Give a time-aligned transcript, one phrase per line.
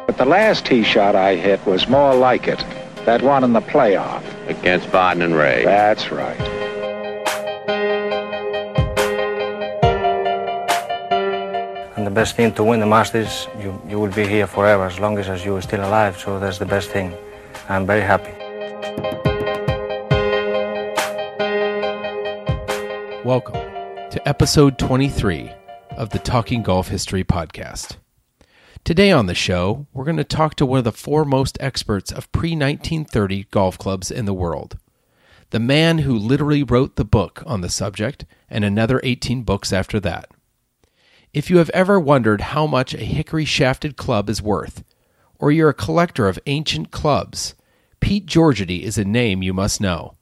[0.08, 2.60] But the last tee shot I hit was more like it.
[3.06, 4.24] That one in the playoff.
[4.48, 5.66] Against Vardon and Ray.
[5.66, 6.40] That's right.
[11.96, 15.00] And the best thing to win the Masters, you, you will be here forever as
[15.00, 16.18] long as, as you are still alive.
[16.18, 17.14] So that's the best thing.
[17.68, 18.39] I'm very happy.
[23.30, 25.54] Welcome to episode 23
[25.92, 27.98] of the Talking Golf History Podcast.
[28.84, 32.32] Today on the show, we're going to talk to one of the foremost experts of
[32.32, 34.80] pre 1930 golf clubs in the world.
[35.52, 40.00] The man who literally wrote the book on the subject and another 18 books after
[40.00, 40.32] that.
[41.32, 44.84] If you have ever wondered how much a hickory shafted club is worth,
[45.38, 47.54] or you're a collector of ancient clubs,
[48.00, 50.16] Pete Georgiady is a name you must know.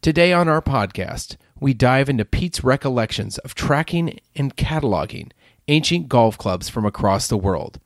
[0.00, 5.30] Today on our podcast, we dive into Pete's recollections of tracking and cataloging
[5.68, 7.78] ancient golf clubs from across the world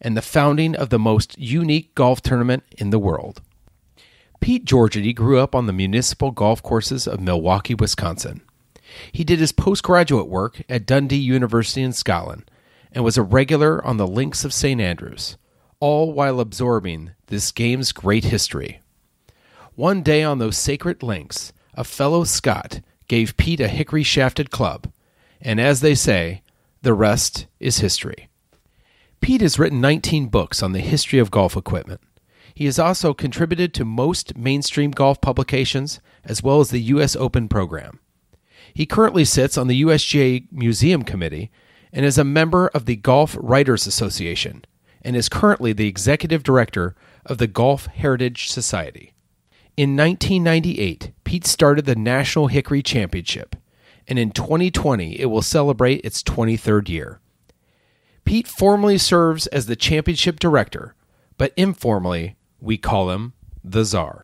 [0.00, 3.40] and the founding of the most unique golf tournament in the world.
[4.40, 8.42] Pete Georgiady grew up on the municipal golf courses of Milwaukee, Wisconsin.
[9.10, 12.50] He did his postgraduate work at Dundee University in Scotland
[12.92, 14.80] and was a regular on the links of St.
[14.80, 15.36] Andrews,
[15.80, 18.80] all while absorbing this game's great history.
[19.74, 24.90] One day on those sacred links, a fellow Scot gave Pete a hickory shafted club,
[25.40, 26.42] and as they say,
[26.82, 28.28] the rest is history.
[29.20, 32.00] Pete has written 19 books on the history of golf equipment.
[32.54, 37.16] He has also contributed to most mainstream golf publications as well as the U.S.
[37.16, 38.00] Open program.
[38.72, 41.50] He currently sits on the USGA Museum Committee
[41.92, 44.64] and is a member of the Golf Writers Association
[45.02, 49.13] and is currently the executive director of the Golf Heritage Society.
[49.76, 53.56] In 1998, Pete started the National Hickory Championship,
[54.06, 57.20] and in 2020 it will celebrate its 23rd year.
[58.24, 60.94] Pete formally serves as the championship director,
[61.36, 63.32] but informally, we call him
[63.64, 64.22] the Czar.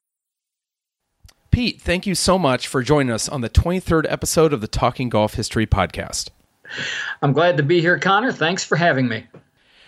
[1.50, 5.08] Pete, thank you so much for joining us on the 23rd episode of the Talking
[5.08, 6.30] Golf History Podcast.
[7.22, 8.30] I'm glad to be here, Connor.
[8.30, 9.26] Thanks for having me.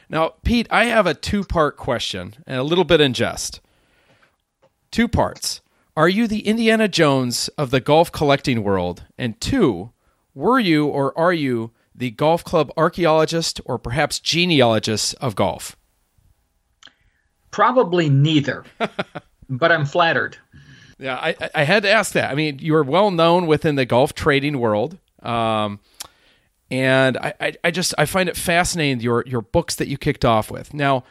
[0.09, 3.61] Now, Pete, I have a two part question and a little bit in jest.
[4.93, 5.63] Two parts.
[5.97, 9.05] Are you the Indiana Jones of the golf collecting world?
[9.17, 9.91] And two,
[10.35, 15.77] were you or are you the golf club archaeologist or perhaps genealogist of golf?
[17.51, 18.65] Probably neither,
[19.49, 20.37] but I'm flattered.
[20.99, 22.31] Yeah, I, I had to ask that.
[22.31, 24.99] I mean, you are well known within the golf trading world.
[25.23, 25.81] Um,
[26.71, 30.25] and I, I, I just I find it fascinating your your books that you kicked
[30.25, 30.73] off with.
[30.75, 31.05] Now,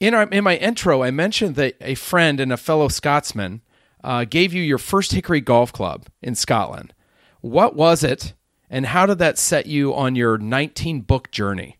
[0.00, 3.62] in our in my intro, I mentioned that a friend and a fellow Scotsman
[4.04, 6.94] uh, gave you your first Hickory Golf Club in Scotland.
[7.40, 8.34] What was it,
[8.70, 11.78] and how did that set you on your 19 book journey?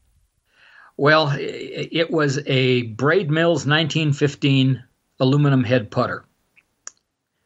[0.96, 4.82] Well, it was a Braid Mills 1915
[5.20, 6.24] aluminum head putter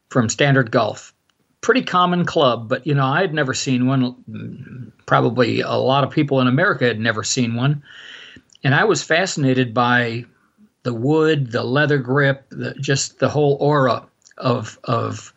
[0.09, 1.13] from Standard Golf.
[1.61, 4.91] Pretty common club, but you know, I had never seen one.
[5.05, 7.83] Probably a lot of people in America had never seen one.
[8.63, 10.25] And I was fascinated by
[10.83, 14.05] the wood, the leather grip, the, just the whole aura
[14.37, 15.33] of of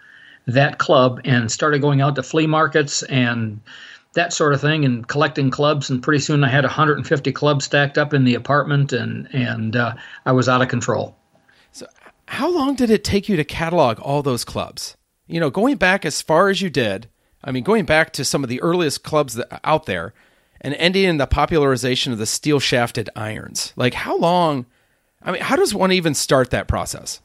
[0.47, 3.61] that club and started going out to flea markets and
[4.15, 7.99] that sort of thing and collecting clubs and pretty soon I had 150 clubs stacked
[7.99, 11.17] up in the apartment and and uh, I was out of control.
[11.73, 11.87] So
[12.29, 14.97] how long did it take you to catalog all those clubs?
[15.27, 17.09] You know, going back as far as you did,
[17.45, 20.15] I mean going back to some of the earliest clubs that out there
[20.61, 23.73] and ending in the popularization of the steel shafted irons.
[23.77, 24.67] Like how long
[25.27, 27.21] I mean, how does one even start that process?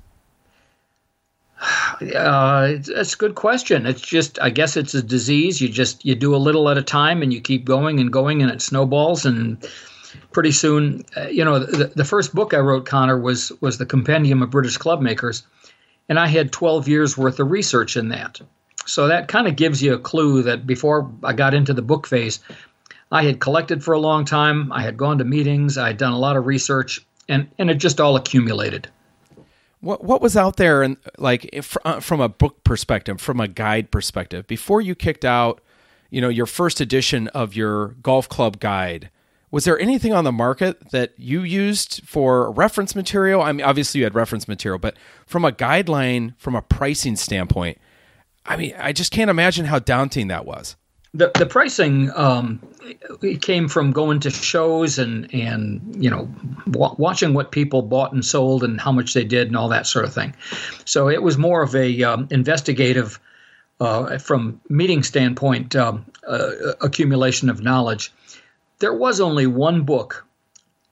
[2.01, 3.86] Uh, it's a good question.
[3.86, 5.62] It's just, I guess, it's a disease.
[5.62, 8.42] You just you do a little at a time, and you keep going and going,
[8.42, 9.63] and it snowballs, and
[10.31, 13.86] pretty soon, uh, you know, the, the first book I wrote, Connor, was was the
[13.86, 15.44] Compendium of British Club Makers,
[16.09, 18.42] and I had 12 years worth of research in that.
[18.88, 22.07] So that kind of gives you a clue that before I got into the book
[22.07, 22.39] phase,
[23.12, 24.71] I had collected for a long time.
[24.71, 25.77] I had gone to meetings.
[25.77, 28.90] I had done a lot of research, and and it just all accumulated.
[29.80, 31.50] What what was out there and like
[31.84, 35.62] uh, from a book perspective, from a guide perspective, before you kicked out,
[36.10, 39.10] you know, your first edition of your golf club guide?
[39.50, 43.42] Was there anything on the market that you used for reference material?
[43.42, 44.96] I mean, obviously you had reference material, but
[45.26, 47.78] from a guideline, from a pricing standpoint,
[48.46, 50.78] I mean, I just can't imagine how daunting that was.
[51.13, 52.62] The the pricing um,
[53.22, 56.30] it came from going to shows and and you know
[56.69, 59.88] w- watching what people bought and sold and how much they did and all that
[59.88, 60.34] sort of thing.
[60.86, 63.19] So it was more of a um, investigative,
[63.80, 68.12] uh, from meeting standpoint, um, uh, accumulation of knowledge.
[68.80, 70.25] There was only one book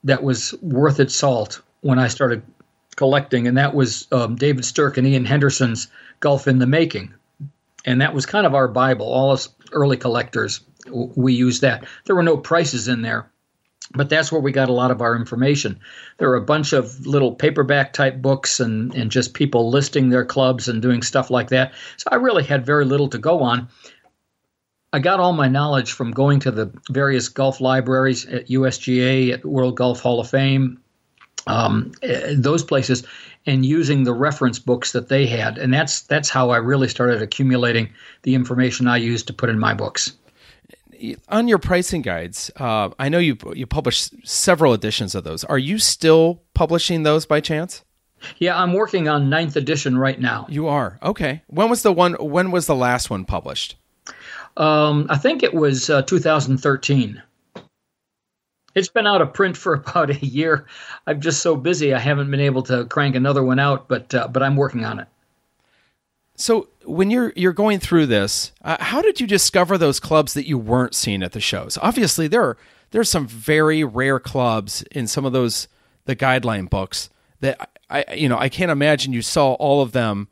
[0.04, 2.44] that was worth its salt when I started
[2.98, 5.88] collecting, and that was um, David Stirk and Ian Henderson's
[6.20, 7.14] Golf in the Making
[7.86, 9.06] and that was kind of our Bible.
[9.06, 10.62] All us early collectors,
[10.92, 11.86] we used that.
[12.06, 13.32] There were no prices in there,
[13.94, 15.80] but that's where we got a lot of our information.
[16.18, 20.26] There were a bunch of little paperback type books and, and just people listing their
[20.26, 21.74] clubs and doing stuff like that.
[21.98, 23.70] So I really had very little to go on.
[24.92, 29.46] I got all my knowledge from going to the various golf libraries at USGA, at
[29.46, 30.80] World Golf Hall of Fame,
[31.48, 33.04] um, eh, those places,
[33.46, 35.58] and using the reference books that they had.
[35.58, 37.90] And that's that's how I really started accumulating
[38.24, 40.14] the information I used to put in my books.
[41.30, 45.44] On your pricing guides, uh, I know you you published several editions of those.
[45.46, 47.84] Are you still publishing those by chance?
[48.38, 50.46] Yeah, I'm working on ninth edition right now.
[50.50, 51.42] You are okay.
[51.48, 52.14] When was the one?
[52.16, 53.76] When was the last one published?
[54.58, 57.22] Um, I think it was uh, 2013.
[58.76, 60.68] It's been out of print for about a year.
[61.08, 64.28] I'm just so busy I haven't been able to crank another one out, but uh,
[64.28, 65.08] but I'm working on it.
[66.36, 70.48] So when you're you're going through this, uh, how did you discover those clubs that
[70.48, 71.78] you weren't seeing at the shows?
[71.82, 72.58] Obviously, there are
[72.92, 75.68] there's some very rare clubs in some of those
[76.06, 77.10] the guideline books
[77.42, 80.30] that I you know I can't imagine you saw all of them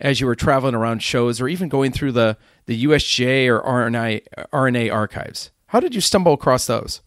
[0.00, 4.22] as you were traveling around shows or even going through the the USGA or R&A
[4.52, 5.50] R&A archives.
[5.66, 7.00] How did you stumble across those?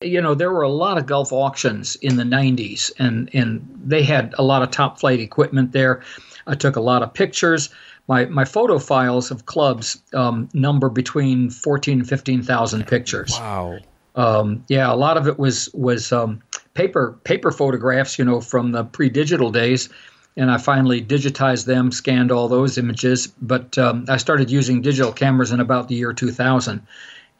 [0.00, 4.02] You know, there were a lot of golf auctions in the 90s, and, and they
[4.02, 6.02] had a lot of top flight equipment there.
[6.46, 7.70] I took a lot of pictures.
[8.06, 13.32] My, my photo files of clubs um, number between 14 and 15,000 pictures.
[13.38, 13.78] Wow.
[14.16, 16.40] Um, yeah, a lot of it was was um,
[16.74, 19.88] paper paper photographs, you know, from the pre-digital days,
[20.36, 23.26] and I finally digitized them, scanned all those images.
[23.42, 26.86] But um, I started using digital cameras in about the year 2000,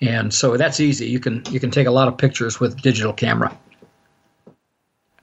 [0.00, 1.06] and so that's easy.
[1.06, 3.56] You can you can take a lot of pictures with digital camera.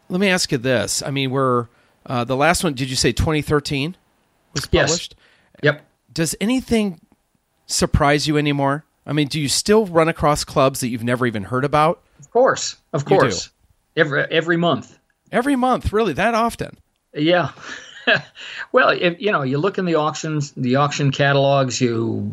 [0.09, 1.01] Let me ask you this.
[1.03, 1.67] I mean, we're
[2.05, 2.73] uh, the last one.
[2.73, 3.95] Did you say 2013
[4.53, 5.15] was published?
[5.63, 5.73] Yes.
[5.75, 5.85] Yep.
[6.13, 6.99] Does anything
[7.65, 8.83] surprise you anymore?
[9.05, 12.01] I mean, do you still run across clubs that you've never even heard about?
[12.19, 13.49] Of course, of course.
[13.95, 14.97] Every every month.
[15.31, 16.13] Every month, really?
[16.13, 16.77] That often?
[17.13, 17.51] Yeah.
[18.71, 22.31] well, if you know, you look in the auctions, the auction catalogs, you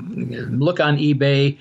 [0.51, 1.59] look on eBay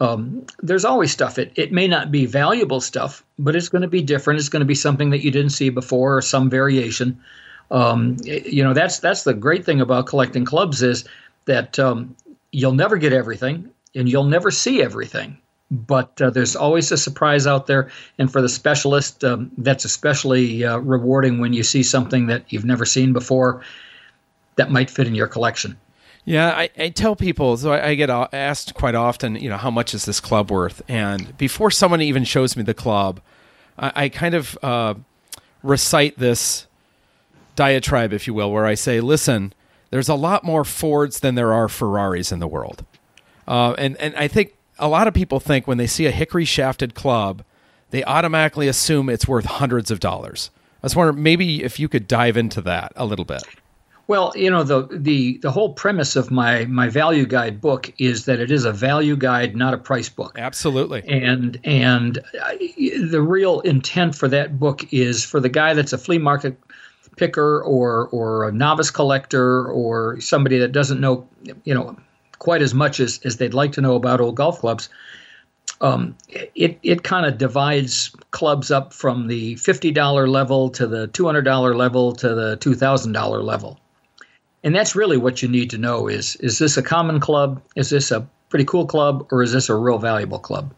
[0.00, 1.38] um, there's always stuff.
[1.38, 4.38] It, it may not be valuable stuff, but it's going to be different.
[4.38, 7.20] It's going to be something that you didn't see before or some variation.
[7.70, 11.04] Um, you know, that's that's the great thing about collecting clubs is
[11.46, 12.16] that um,
[12.52, 15.38] you'll never get everything and you'll never see everything.
[15.70, 20.64] But uh, there's always a surprise out there, and for the specialist, um, that's especially
[20.64, 23.62] uh, rewarding when you see something that you've never seen before
[24.56, 25.76] that might fit in your collection.
[26.28, 29.70] Yeah, I, I, tell people, so I, I, get asked quite often, you know, how
[29.70, 30.82] much is this club worth?
[30.86, 33.22] And before someone even shows me the club,
[33.78, 34.96] I, I kind of uh,
[35.62, 36.66] recite this
[37.56, 39.54] diatribe, if you will, where I say, listen,
[39.88, 42.84] there's a lot more Fords than there are Ferraris in the world.
[43.46, 46.44] Uh, and, and I think a lot of people think when they see a hickory
[46.44, 47.42] shafted club,
[47.88, 50.50] they automatically assume it's worth hundreds of dollars.
[50.82, 53.44] I was wondering maybe if you could dive into that a little bit.
[54.08, 58.24] Well, you know the the the whole premise of my my value guide book is
[58.24, 60.38] that it is a value guide, not a price book.
[60.38, 61.06] Absolutely.
[61.06, 62.18] And and
[62.78, 66.58] the real intent for that book is for the guy that's a flea market
[67.16, 71.28] picker or or a novice collector or somebody that doesn't know
[71.64, 71.94] you know
[72.38, 74.88] quite as much as, as they'd like to know about old golf clubs.
[75.82, 76.16] Um,
[76.54, 81.26] it it kind of divides clubs up from the fifty dollar level to the two
[81.26, 83.78] hundred dollar level to the two thousand dollar level
[84.64, 87.62] and that's really what you need to know is is this a common club?
[87.76, 89.26] Is this a pretty cool club?
[89.30, 90.74] Or is this a real valuable club?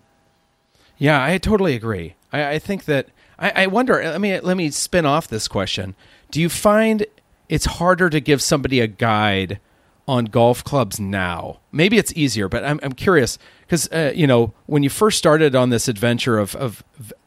[0.99, 2.15] Yeah i totally agree.
[2.33, 3.09] I, I think that
[3.39, 5.95] I, I wonder let me let me spin off this question.
[6.31, 7.07] Do you find
[7.49, 9.59] it's harder to give somebody a guide
[10.07, 11.61] on golf clubs now?
[11.73, 15.55] Maybe it's easier but i'm, I'm curious because uh, you know when you first started
[15.55, 16.83] on this adventure of, of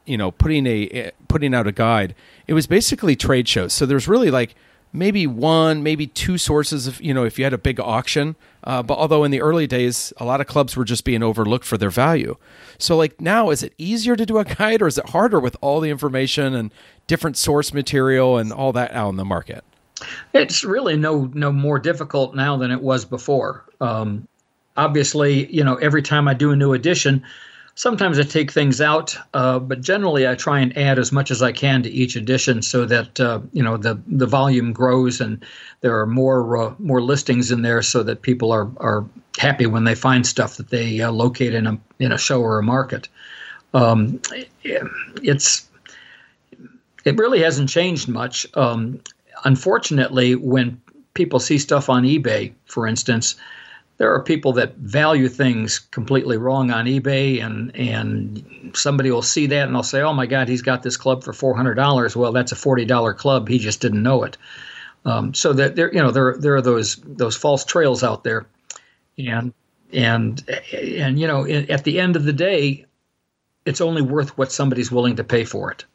[0.05, 2.13] you know putting a putting out a guide
[2.47, 3.73] it was basically trade shows.
[3.73, 4.55] So there's really like
[4.93, 8.35] maybe one, maybe two sources of you know if you had a big auction.
[8.63, 11.65] Uh, but although in the early days, a lot of clubs were just being overlooked
[11.65, 12.37] for their value.
[12.77, 15.57] So like now, is it easier to do a guide or is it harder with
[15.59, 16.71] all the information and
[17.07, 19.63] different source material and all that out in the market?
[20.33, 23.65] It's really no no more difficult now than it was before.
[23.81, 24.27] Um,
[24.77, 27.23] obviously, you know, every time I do a new edition,
[27.75, 31.41] sometimes I take things out, uh, but generally I try and add as much as
[31.41, 35.43] I can to each edition so that uh, you know the the volume grows and
[35.81, 39.05] there are more uh, more listings in there so that people are are
[39.37, 42.59] happy when they find stuff that they uh, locate in a in a show or
[42.59, 43.07] a market.
[43.73, 44.21] Um,
[44.63, 45.67] it's
[47.05, 48.45] it really hasn't changed much.
[48.55, 49.01] Um,
[49.45, 50.79] unfortunately, when
[51.15, 53.35] people see stuff on eBay, for instance,
[53.97, 59.47] there are people that value things completely wrong on eBay, and and somebody will see
[59.47, 62.15] that and they'll say, "Oh my God, he's got this club for four hundred dollars."
[62.15, 63.47] Well, that's a forty dollar club.
[63.47, 64.37] He just didn't know it.
[65.05, 68.45] Um, so that there, you know, there there are those those false trails out there,
[69.17, 69.53] and
[69.91, 72.85] and and you know, at the end of the day,
[73.65, 75.85] it's only worth what somebody's willing to pay for it.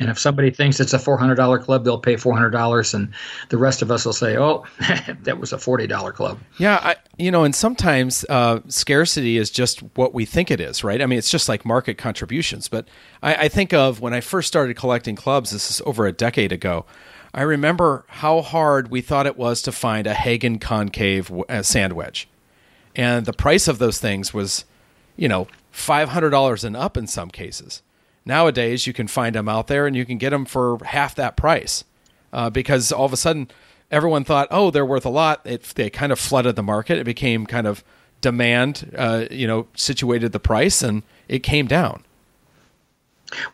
[0.00, 3.12] And if somebody thinks it's a $400 club, they'll pay $400 and
[3.48, 4.64] the rest of us will say, "Oh,
[5.22, 9.80] that was a $40 club." Yeah, I, you know, and sometimes uh, scarcity is just
[9.96, 11.02] what we think it is, right?
[11.02, 12.68] I mean, it's just like market contributions.
[12.68, 12.88] But
[13.22, 16.52] I, I think of when I first started collecting clubs, this is over a decade
[16.52, 16.84] ago.
[17.34, 21.92] I remember how hard we thought it was to find a Hagen concave uh, sand
[21.92, 22.28] wedge.
[22.96, 24.64] And the price of those things was,
[25.16, 27.82] you know, $500 and up in some cases.
[28.28, 31.34] Nowadays, you can find them out there and you can get them for half that
[31.34, 31.82] price
[32.30, 33.50] uh, because all of a sudden
[33.90, 35.40] everyone thought, oh, they're worth a lot.
[35.46, 36.98] It, they kind of flooded the market.
[36.98, 37.82] It became kind of
[38.20, 42.04] demand, uh, you know, situated the price and it came down.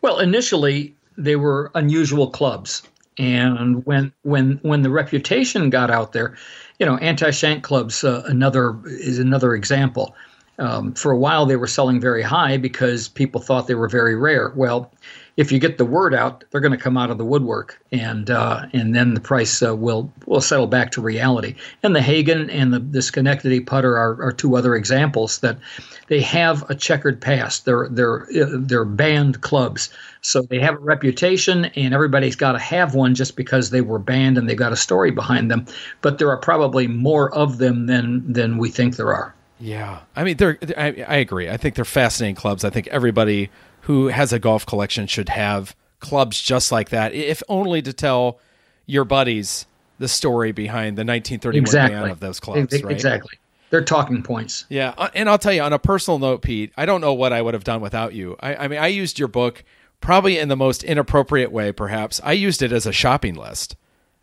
[0.03, 2.83] Well, initially they were unusual clubs,
[3.19, 6.37] and when when when the reputation got out there,
[6.79, 10.15] you know, anti-shank clubs uh, another is another example.
[10.59, 14.15] Um, for a while, they were selling very high because people thought they were very
[14.15, 14.53] rare.
[14.55, 14.93] Well,
[15.37, 18.31] if you get the word out, they're going to come out of the woodwork, and
[18.31, 21.57] uh, and then the price uh, will will settle back to reality.
[21.83, 25.59] And the Hagen and the, the Schenectady putter are, are two other examples that
[26.07, 27.65] they have a checkered past.
[27.65, 32.95] They're they're they're banned clubs, so they have a reputation, and everybody's got to have
[32.95, 35.67] one just because they were banned and they've got a story behind them.
[36.01, 39.35] But there are probably more of them than than we think there are.
[39.61, 40.59] Yeah, I mean, they're.
[40.77, 41.49] I, I agree.
[41.49, 42.65] I think they're fascinating clubs.
[42.65, 43.51] I think everybody
[43.83, 48.41] who has a golf collection should have clubs just like that, if only to tell
[48.87, 49.67] your buddies
[49.99, 52.01] the story behind the 1931 exactly.
[52.01, 52.83] ban of those clubs.
[52.83, 52.93] right?
[52.93, 53.39] Exactly.
[53.71, 54.67] They're talking points.
[54.69, 56.73] Yeah, uh, and I'll tell you on a personal note, Pete.
[56.77, 58.37] I don't know what I would have done without you.
[58.41, 59.65] I, I mean, I used your book
[60.01, 61.73] probably in the most inappropriate way.
[61.73, 63.77] Perhaps I used it as a shopping list.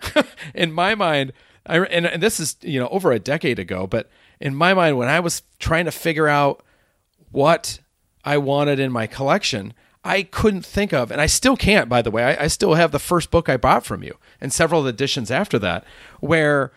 [0.55, 1.33] in my mind,
[1.65, 4.09] I, and, and this is you know over a decade ago, but
[4.41, 6.63] in my mind, when I was trying to figure out
[7.31, 7.79] what
[8.25, 12.09] I wanted in my collection, I couldn't think of, and I still can't, by the
[12.09, 12.23] way.
[12.23, 15.59] I, I still have the first book I bought from you and several editions after
[15.59, 15.85] that,
[16.19, 16.71] where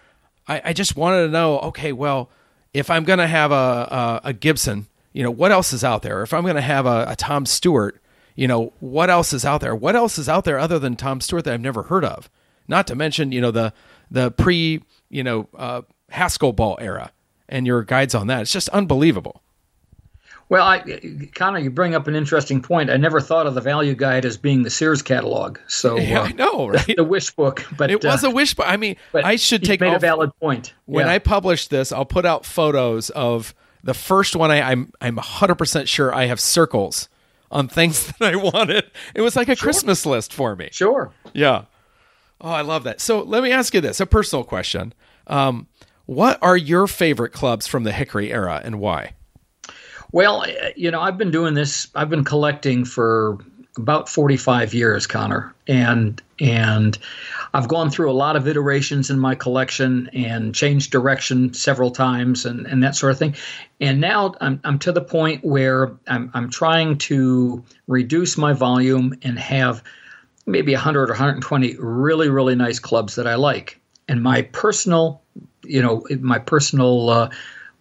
[0.47, 2.31] I, I just wanted to know okay, well,
[2.75, 6.03] if I'm going to have a, a, a, Gibson, you know, what else is out
[6.03, 6.23] there?
[6.23, 8.03] If I'm going to have a, a Tom Stewart,
[8.35, 9.75] you know, what else is out there?
[9.75, 12.29] What else is out there other than Tom Stewart that I've never heard of?
[12.69, 13.73] Not to mention, you know, the
[14.11, 17.11] the pre, you know, uh, Haskell ball era
[17.55, 18.43] and your guides on that.
[18.43, 19.41] It's just unbelievable.
[20.51, 21.01] Well, I,
[21.35, 22.91] Connor, you bring up an interesting point.
[22.91, 25.59] I never thought of the value guide as being the Sears catalog.
[25.69, 26.97] So yeah, uh, I know, right?
[26.97, 28.67] The wish book, but it was uh, a wish book.
[28.69, 30.75] I mean, I should take made a valid point.
[30.85, 31.13] When yeah.
[31.13, 34.51] I publish this, I'll put out photos of the first one.
[34.51, 37.09] I, I'm I'm 100 percent sure I have circles
[37.51, 38.91] on things that I wanted.
[39.15, 39.65] It was like a sure.
[39.65, 40.69] Christmas list for me.
[40.73, 41.11] Sure.
[41.33, 41.65] Yeah.
[42.41, 43.01] Oh, I love that.
[43.01, 44.93] So let me ask you this: a personal question.
[45.27, 45.69] Um,
[46.07, 49.15] what are your favorite clubs from the Hickory era and why?
[50.13, 53.39] Well, uh, you know, I've been doing this, I've been collecting for
[53.77, 55.55] about 45 years, Connor.
[55.67, 56.99] And and
[57.53, 62.45] I've gone through a lot of iterations in my collection and changed direction several times
[62.45, 63.37] and, and that sort of thing.
[63.81, 69.15] And now I'm, I'm to the point where I'm, I'm trying to reduce my volume
[69.23, 69.83] and have
[70.47, 73.81] maybe 100 or 120 really, really nice clubs that I like.
[74.09, 75.23] And my personal
[75.65, 77.31] you know, my personal uh,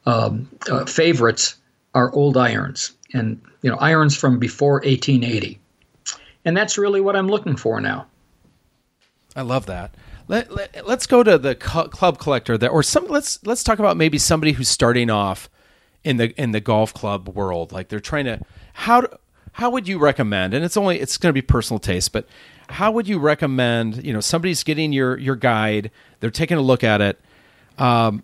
[0.06, 1.56] um, uh, favorites
[1.94, 5.60] are old irons and, you know, irons from before 1880.
[6.46, 8.08] And that's really what I'm looking for now.
[9.36, 9.96] I love that.
[10.28, 13.98] Let, let, us go to the club collector that, or some, let's, let's talk about
[13.98, 15.50] maybe somebody who's starting off
[16.04, 17.72] in the, in the golf club world.
[17.72, 18.40] Like they're trying to,
[18.74, 19.08] how,
[19.54, 22.28] how would you recommend, and it's only, it's going to be personal taste, but
[22.70, 24.04] how would you recommend?
[24.06, 27.20] You know, somebody's getting your your guide, they're taking a look at it.
[27.78, 28.24] Um,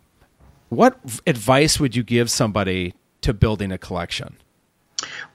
[0.70, 4.38] what advice would you give somebody to building a collection?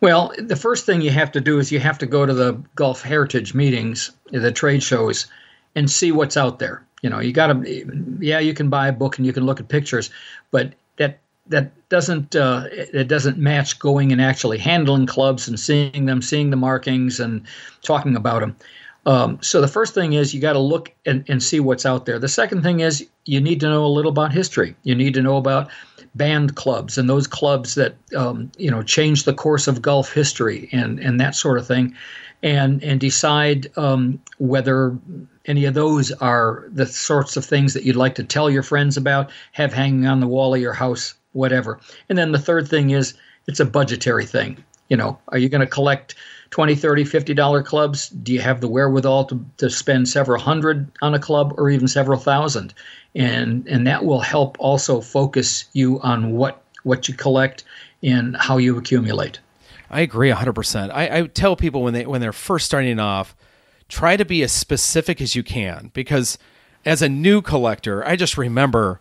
[0.01, 2.63] Well, the first thing you have to do is you have to go to the
[2.75, 5.27] golf heritage meetings, the trade shows,
[5.75, 6.85] and see what's out there.
[7.03, 9.61] You know, you got to, yeah, you can buy a book and you can look
[9.61, 10.11] at pictures,
[10.51, 11.19] but that
[11.49, 16.51] that doesn't uh, it doesn't match going and actually handling clubs and seeing them, seeing
[16.51, 17.47] the markings and
[17.83, 18.57] talking about them.
[19.07, 22.07] Um, so the first thing is you got to look and, and see what's out
[22.07, 22.19] there.
[22.19, 24.75] The second thing is you need to know a little about history.
[24.83, 25.71] You need to know about
[26.15, 30.69] banned clubs and those clubs that um, you know change the course of golf history
[30.73, 31.95] and and that sort of thing,
[32.43, 34.97] and and decide um, whether
[35.47, 38.97] any of those are the sorts of things that you'd like to tell your friends
[38.97, 41.79] about, have hanging on the wall of your house, whatever.
[42.09, 43.15] And then the third thing is
[43.47, 44.63] it's a budgetary thing.
[44.89, 46.15] You know, are you going to collect
[46.55, 48.11] 20 30 50 dollar clubs?
[48.11, 51.89] Do you have the wherewithal to, to spend several hundred on a club or even
[51.89, 52.73] several thousand?
[53.17, 57.65] And and that will help also focus you on what what you collect
[58.05, 59.41] and how you accumulate.
[59.91, 63.35] I agree 100% I, I tell people when they when they're first starting off
[63.89, 66.39] try to be as specific as you can because
[66.85, 69.01] as a new collector i just remember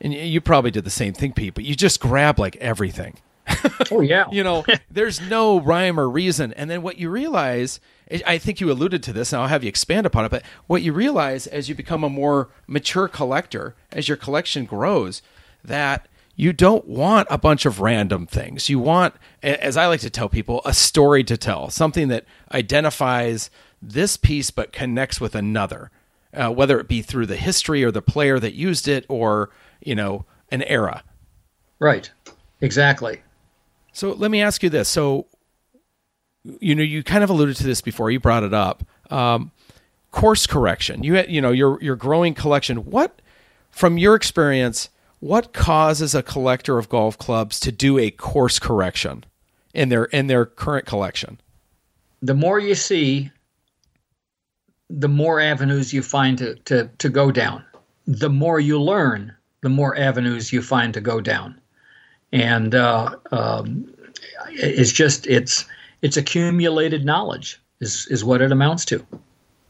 [0.00, 3.18] and you probably did the same thing pete but you just grab like everything
[3.90, 4.26] oh yeah.
[4.30, 6.52] you know, there's no rhyme or reason.
[6.54, 7.80] And then what you realize,
[8.26, 10.30] I think you alluded to this, and I'll have you expand upon it.
[10.30, 15.22] But what you realize as you become a more mature collector, as your collection grows,
[15.64, 16.08] that
[16.40, 18.68] you don't want a bunch of random things.
[18.70, 23.50] You want, as I like to tell people, a story to tell, something that identifies
[23.82, 25.90] this piece but connects with another,
[26.32, 29.94] uh, whether it be through the history or the player that used it or, you
[29.94, 31.04] know, an era.
[31.78, 32.10] Right.
[32.60, 33.20] Exactly.
[33.92, 34.88] So let me ask you this.
[34.88, 35.26] So,
[36.44, 38.10] you know, you kind of alluded to this before.
[38.10, 38.84] You brought it up.
[39.10, 39.50] Um,
[40.10, 41.02] course correction.
[41.02, 42.78] You you know your your growing collection.
[42.78, 43.20] What,
[43.70, 44.88] from your experience,
[45.20, 49.24] what causes a collector of golf clubs to do a course correction
[49.74, 51.40] in their in their current collection?
[52.22, 53.30] The more you see,
[54.88, 57.64] the more avenues you find to to, to go down.
[58.06, 61.59] The more you learn, the more avenues you find to go down
[62.32, 63.92] and uh, um,
[64.50, 65.64] it's just it's
[66.02, 69.04] it's accumulated knowledge is is what it amounts to.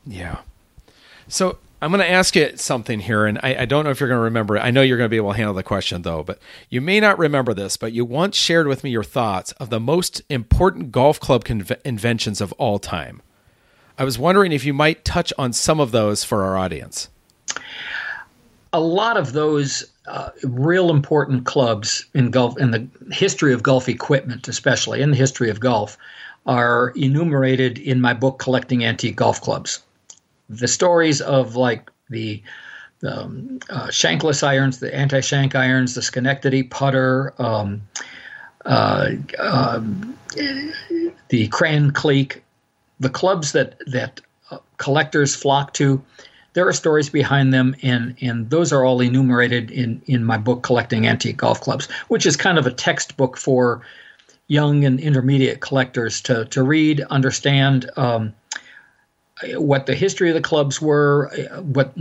[0.07, 0.39] Yeah.
[1.29, 4.09] So I'm going to ask you something here, and I, I, don't know if you're
[4.09, 4.61] going to remember it.
[4.61, 7.01] I know you're going to be able to handle the question, though, but you may
[7.01, 10.93] not remember this, but you once shared with me your thoughts of the most important
[10.93, 13.23] golf club conve- inventions of all time.
[13.97, 17.09] I was wondering if you might touch on some of those for our audience.
[18.73, 23.89] A lot of those uh, real important clubs in golf in the history of golf
[23.89, 25.99] equipment, especially in the history of golf,
[26.47, 29.83] are enumerated in my book collecting antique golf clubs.
[30.49, 32.43] The stories of like the
[33.07, 37.83] um, uh, shankless irons, the anti-shank irons, the Schenectady putter, um,
[38.67, 40.17] uh, um,
[41.29, 42.43] the Cran Cleek,
[42.99, 46.03] the clubs that that uh, collectors flock to
[46.53, 50.63] there are stories behind them, and and those are all enumerated in in my book,
[50.63, 53.83] Collecting Antique Golf Clubs, which is kind of a textbook for
[54.49, 57.91] young and intermediate collectors to to read, understand.
[57.97, 58.35] Um,
[59.55, 61.31] what the history of the clubs were,
[61.63, 61.93] what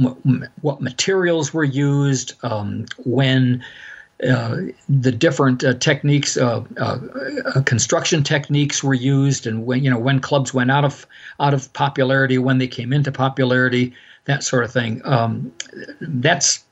[0.62, 3.64] what materials were used, um, when
[4.28, 4.58] uh,
[4.90, 7.00] the different uh, techniques, uh, uh,
[7.46, 11.08] uh, construction techniques were used, and when you know when clubs went out of
[11.40, 13.94] out of popularity, when they came into popularity,
[14.30, 15.02] that sort of thing.
[15.06, 15.52] Um,
[16.00, 16.64] that's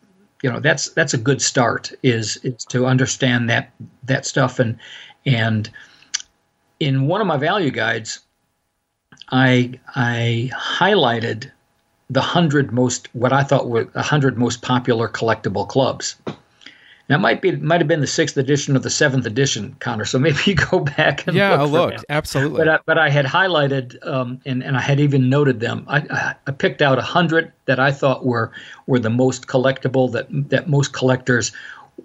[0.43, 3.71] you know that's that's a good start is is to understand that
[4.03, 4.77] that stuff and
[5.25, 5.71] and
[6.79, 8.19] in one of my value guides
[9.31, 11.51] i i highlighted
[12.11, 16.15] the 100 most what i thought were the 100 most popular collectible clubs
[17.09, 20.03] now, might be might have been the sixth edition or the seventh edition, Connor.
[20.03, 21.93] So maybe you go back and yeah, look.
[21.93, 22.59] look absolutely.
[22.59, 25.85] But I, but I had highlighted um, and and I had even noted them.
[25.87, 28.51] I, I picked out a hundred that I thought were
[28.87, 31.53] were the most collectible that that most collectors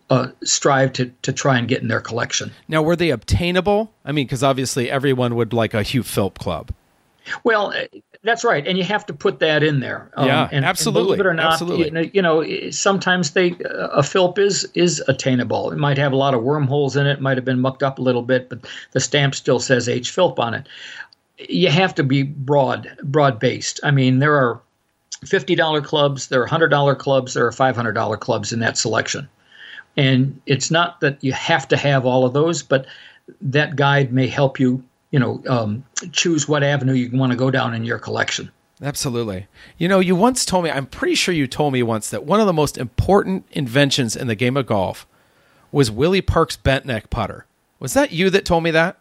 [0.08, 2.52] uh, strive to to try and get in their collection.
[2.68, 3.92] Now, were they obtainable?
[4.04, 6.70] I mean, because obviously everyone would like a Hugh Philp club.
[7.44, 7.72] Well,
[8.24, 10.08] that's right, and you have to put that in there.
[10.14, 11.00] Um, yeah, and, absolutely.
[11.00, 12.10] And believe it or not, absolutely.
[12.14, 15.72] You, know, sometimes they a Philp is is attainable.
[15.72, 17.20] It might have a lot of wormholes in it.
[17.20, 18.60] Might have been mucked up a little bit, but
[18.92, 20.68] the stamp still says H Philp on it.
[21.48, 23.80] You have to be broad broad based.
[23.82, 24.60] I mean, there are
[25.24, 28.60] fifty dollar clubs, there are hundred dollar clubs, there are five hundred dollar clubs in
[28.60, 29.28] that selection,
[29.96, 32.86] and it's not that you have to have all of those, but
[33.40, 37.50] that guide may help you you know um, choose what avenue you want to go
[37.50, 38.50] down in your collection.
[38.82, 39.46] Absolutely.
[39.78, 42.40] You know, you once told me, I'm pretty sure you told me once that one
[42.40, 45.06] of the most important inventions in the game of golf
[45.70, 47.46] was Willie Park's bent neck putter.
[47.78, 48.96] Was that you that told me that?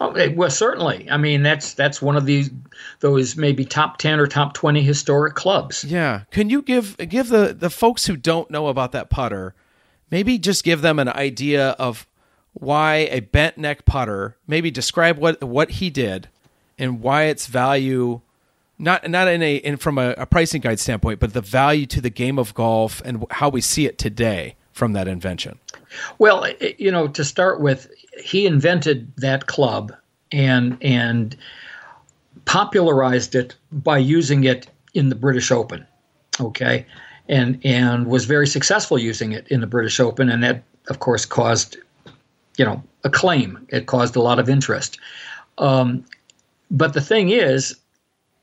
[0.00, 1.08] Oh, well, certainly.
[1.10, 2.50] I mean, that's that's one of these
[3.00, 5.84] those maybe top ten or top twenty historic clubs.
[5.84, 6.22] Yeah.
[6.30, 9.54] Can you give give the the folks who don't know about that putter,
[10.10, 12.06] maybe just give them an idea of
[12.52, 14.36] why a bent neck putter?
[14.46, 16.28] Maybe describe what what he did
[16.78, 18.20] and why its value
[18.78, 22.00] not not in a in from a, a, pricing guide standpoint, but the value to
[22.00, 25.58] the game of golf and how we see it today from that invention.
[26.18, 26.46] Well,
[26.78, 27.90] you know, to start with,
[28.22, 29.92] he invented that club
[30.32, 31.36] and and
[32.46, 35.86] popularized it by using it in the British Open.
[36.40, 36.86] Okay,
[37.28, 41.26] and and was very successful using it in the British Open, and that of course
[41.26, 41.76] caused
[42.60, 43.66] you know acclaim.
[43.70, 45.00] It caused a lot of interest.
[45.56, 46.04] Um,
[46.70, 47.74] but the thing is,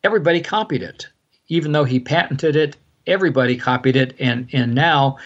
[0.04, 1.06] everybody copied it.
[1.50, 2.76] Even though he patented it,
[3.06, 5.18] everybody copied it, and and now,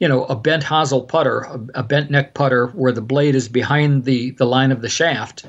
[0.00, 3.48] you know, a bent hosel putter, a, a bent neck putter, where the blade is
[3.48, 5.46] behind the the line of the shaft,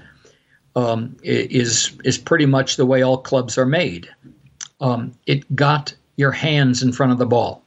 [0.77, 4.07] um, is is pretty much the way all clubs are made.
[4.79, 7.61] Um, it got your hands in front of the ball,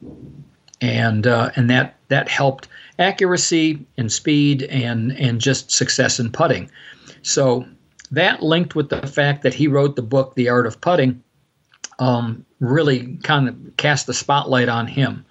[0.81, 2.67] and uh, and that that helped
[3.01, 6.69] accuracy and speed and and just success in putting.
[7.23, 7.65] So
[8.11, 11.23] that linked with the fact that he wrote the book The Art of Putting
[11.99, 15.23] um, really kind of cast the spotlight on him.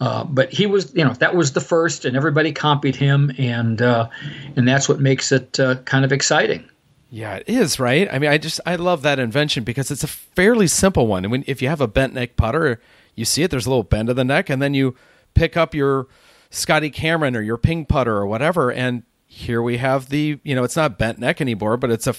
[0.00, 3.82] Uh, but he was, you know, that was the first, and everybody copied him, and
[3.82, 4.08] uh,
[4.56, 6.68] and that's what makes it uh, kind of exciting.
[7.10, 8.08] Yeah, it is right.
[8.12, 11.24] I mean, I just I love that invention because it's a fairly simple one.
[11.24, 12.80] And when if you have a bent neck putter,
[13.16, 13.50] you see it.
[13.50, 14.94] There's a little bend of the neck, and then you
[15.34, 16.06] pick up your
[16.50, 20.64] Scotty Cameron or your ping putter or whatever, and here we have the you know
[20.64, 22.14] it's not bent neck anymore, but it's a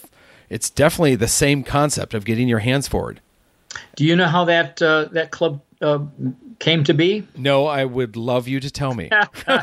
[0.50, 3.22] it's definitely the same concept of getting your hands forward.
[3.96, 6.00] Do you know how that uh, that club uh,
[6.60, 7.28] came to be?
[7.36, 9.10] No, I would love you to tell me.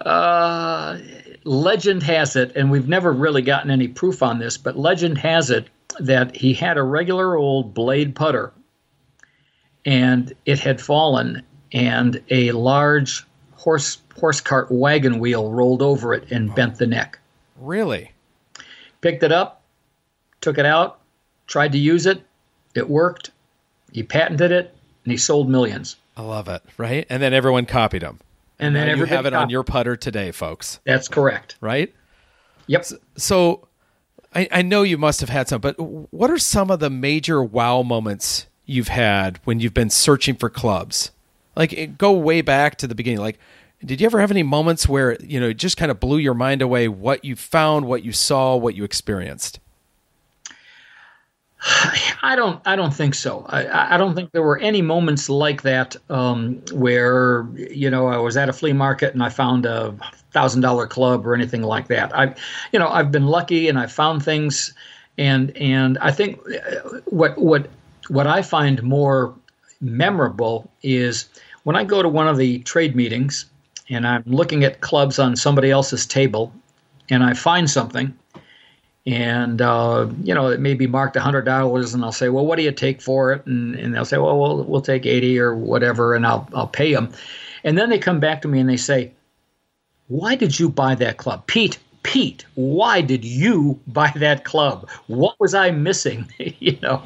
[0.00, 0.98] uh,
[1.44, 5.50] legend has it, and we've never really gotten any proof on this, but legend has
[5.50, 5.68] it
[6.00, 8.52] that he had a regular old blade putter,
[9.84, 16.30] and it had fallen, and a large horse horse cart wagon wheel rolled over it
[16.30, 17.18] and bent the neck.
[17.58, 18.12] Really?
[19.00, 19.62] Picked it up,
[20.40, 21.00] took it out,
[21.46, 22.22] tried to use it.
[22.74, 23.30] It worked.
[23.92, 25.96] He patented it, and he sold millions.
[26.16, 26.62] I love it.
[26.76, 28.20] Right, and then everyone copied him.
[28.58, 30.78] And, then you have it on your putter today, folks.
[30.84, 31.56] That's correct.
[31.60, 31.92] Right.
[32.68, 32.84] Yep.
[32.84, 33.68] So, so
[34.34, 37.42] I, I know you must have had some, but what are some of the major
[37.42, 41.10] wow moments you've had when you've been searching for clubs?
[41.54, 43.20] Like go way back to the beginning.
[43.20, 43.38] Like
[43.84, 46.34] did you ever have any moments where you know it just kind of blew your
[46.34, 49.58] mind away what you found, what you saw, what you experienced?
[52.22, 52.60] I don't.
[52.64, 53.44] I don't think so.
[53.48, 58.18] I, I don't think there were any moments like that um, where you know I
[58.18, 59.94] was at a flea market and I found a
[60.30, 62.16] thousand dollar club or anything like that.
[62.16, 62.34] I,
[62.72, 64.72] you know, I've been lucky and I found things,
[65.18, 67.68] and and I think uh, what what
[68.08, 69.34] what I find more
[69.82, 71.28] memorable is
[71.64, 73.46] when I go to one of the trade meetings
[73.90, 76.52] and I'm looking at clubs on somebody else's table,
[77.10, 78.16] and I find something,
[79.04, 82.56] and uh, you know it may be marked hundred dollars, and I'll say, well, what
[82.56, 83.44] do you take for it?
[83.44, 86.94] And, and they'll say, well, well, we'll take eighty or whatever, and I'll I'll pay
[86.94, 87.12] them,
[87.64, 89.12] and then they come back to me and they say,
[90.08, 91.78] why did you buy that club, Pete?
[92.02, 94.88] Pete, why did you buy that club?
[95.06, 96.28] What was I missing?
[96.38, 97.02] you know,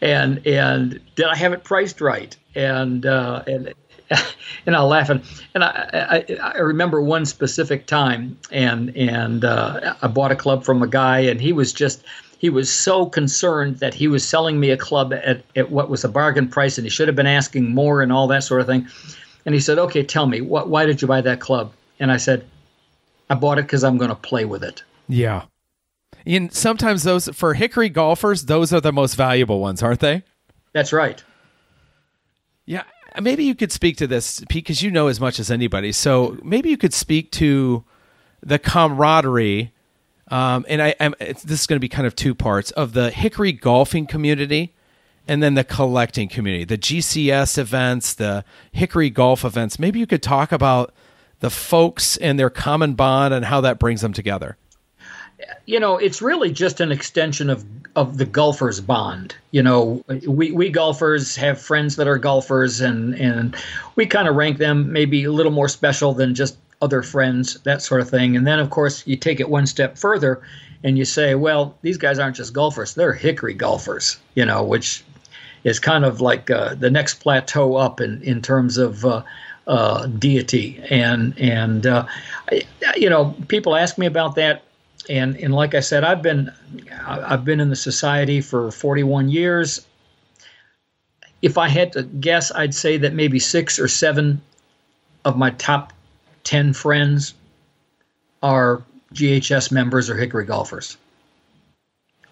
[0.00, 2.36] and and did I have it priced right?
[2.54, 3.74] And uh, and
[4.66, 5.08] and I'll laugh.
[5.08, 5.22] And,
[5.54, 10.64] and I, I, I, remember one specific time, and and uh, I bought a club
[10.64, 12.02] from a guy, and he was just
[12.38, 16.04] he was so concerned that he was selling me a club at, at what was
[16.04, 18.66] a bargain price, and he should have been asking more and all that sort of
[18.66, 18.86] thing.
[19.46, 22.16] And he said, "Okay, tell me, what, why did you buy that club?" And I
[22.16, 22.44] said,
[23.30, 25.44] "I bought it because I'm going to play with it." Yeah.
[26.26, 30.22] And sometimes those for Hickory golfers, those are the most valuable ones, aren't they?
[30.72, 31.22] That's right.
[32.66, 32.84] Yeah,
[33.20, 35.92] maybe you could speak to this because you know as much as anybody.
[35.92, 37.84] So maybe you could speak to
[38.42, 39.72] the camaraderie.
[40.28, 43.10] Um, and I, I'm, this is going to be kind of two parts of the
[43.10, 44.74] Hickory golfing community,
[45.28, 49.78] and then the collecting community, the GCS events, the Hickory golf events.
[49.78, 50.94] Maybe you could talk about
[51.44, 54.56] the folks and their common bond and how that brings them together
[55.66, 59.36] you know, it's really just an extension of of the golfers bond.
[59.50, 63.54] You know, we we golfers have friends that are golfers, and and
[63.96, 67.82] we kind of rank them maybe a little more special than just other friends, that
[67.82, 68.36] sort of thing.
[68.36, 70.42] And then, of course, you take it one step further
[70.82, 75.02] and you say, well, these guys aren't just golfers, they're hickory golfers, you know, which
[75.64, 79.22] is kind of like uh, the next plateau up in, in terms of uh,
[79.66, 80.82] uh, deity.
[80.90, 82.06] And, and uh,
[82.96, 84.62] you know, people ask me about that.
[85.08, 86.50] And, and like I said, I've been
[87.06, 89.86] I've been in the society for 41 years.
[91.42, 94.40] If I had to guess, I'd say that maybe six or seven
[95.26, 95.92] of my top
[96.44, 97.34] 10 friends
[98.42, 100.96] are GHS members or Hickory golfers.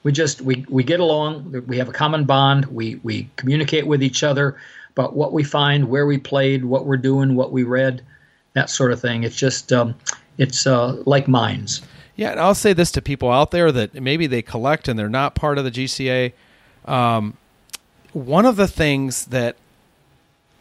[0.03, 1.65] We just we, we get along.
[1.67, 2.67] We have a common bond.
[2.67, 4.57] We we communicate with each other
[4.93, 8.03] about what we find, where we played, what we're doing, what we read,
[8.53, 9.25] that sort of thing.
[9.25, 9.95] It's just um,
[10.39, 11.83] it's uh, like minds.
[12.17, 15.09] Yeah, and I'll say this to people out there that maybe they collect and they're
[15.09, 16.33] not part of the GCA.
[16.85, 17.37] Um,
[18.13, 19.57] one of the things that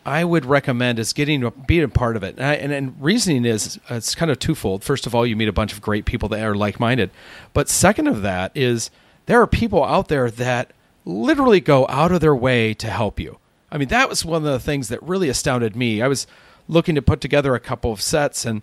[0.05, 2.37] I would recommend is getting being a part of it.
[2.37, 4.83] And, I, and, and, reasoning is it's kind of twofold.
[4.83, 7.11] First of all, you meet a bunch of great people that are like minded,
[7.53, 8.89] but second of that is
[9.25, 10.71] there are people out there that
[11.05, 13.37] literally go out of their way to help you.
[13.71, 16.01] I mean, that was one of the things that really astounded me.
[16.01, 16.27] I was
[16.67, 18.62] looking to put together a couple of sets, and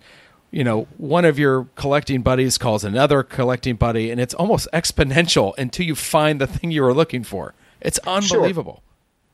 [0.51, 5.55] you know, one of your collecting buddies calls another collecting buddy, and it's almost exponential
[5.59, 7.55] until you find the thing you were looking for.
[7.81, 8.75] It's unbelievable.
[8.75, 8.83] Sure.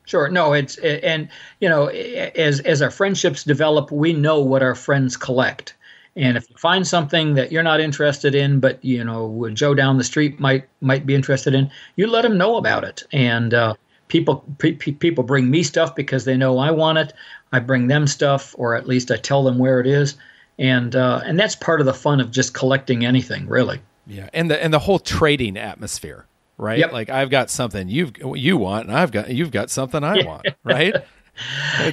[0.07, 0.29] Sure.
[0.29, 1.29] No, it's and
[1.61, 5.75] you know, as as our friendships develop, we know what our friends collect.
[6.17, 9.97] And if you find something that you're not interested in, but you know Joe down
[9.97, 13.03] the street might might be interested in, you let him know about it.
[13.13, 13.75] And uh,
[14.09, 17.13] people pe- people bring me stuff because they know I want it.
[17.53, 20.17] I bring them stuff, or at least I tell them where it is.
[20.59, 23.81] And uh, and that's part of the fun of just collecting anything, really.
[24.07, 26.79] Yeah, and the and the whole trading atmosphere right?
[26.79, 26.93] Yep.
[26.93, 30.47] Like I've got something you've you want, and I've got you've got something I want,
[30.65, 30.95] right?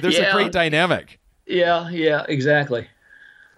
[0.00, 0.30] There's yeah.
[0.30, 1.18] a great dynamic.
[1.46, 2.86] Yeah, yeah, exactly.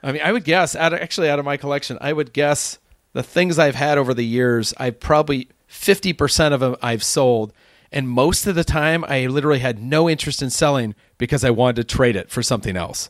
[0.03, 2.79] I mean, I would guess out of, actually out of my collection, I would guess
[3.13, 7.53] the things I've had over the years, I probably fifty percent of them I've sold,
[7.95, 11.77] and most of the time I literally had no interest in selling because I wanted
[11.77, 13.09] to trade it for something else.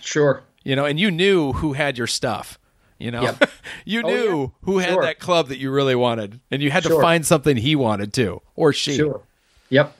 [0.00, 0.44] Sure.
[0.62, 2.58] You know, and you knew who had your stuff.
[2.98, 3.50] You know, yep.
[3.86, 4.46] you oh, knew yeah.
[4.62, 5.02] who had sure.
[5.02, 6.96] that club that you really wanted, and you had sure.
[6.96, 8.96] to find something he wanted too, or she.
[8.96, 9.22] Sure.
[9.70, 9.96] Yep.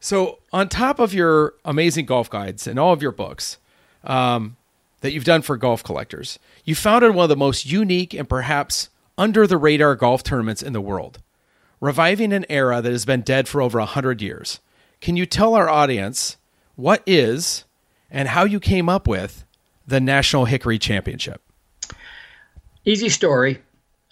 [0.00, 3.58] So, on top of your amazing golf guides and all of your books
[4.02, 4.56] um,
[5.02, 8.88] that you've done for golf collectors, you founded one of the most unique and perhaps
[9.18, 11.20] under the radar golf tournaments in the world,
[11.80, 14.60] reviving an era that has been dead for over 100 years.
[15.00, 16.36] Can you tell our audience
[16.76, 17.64] what is
[18.10, 19.44] and how you came up with
[19.86, 21.42] the National Hickory Championship?
[22.88, 23.58] easy story.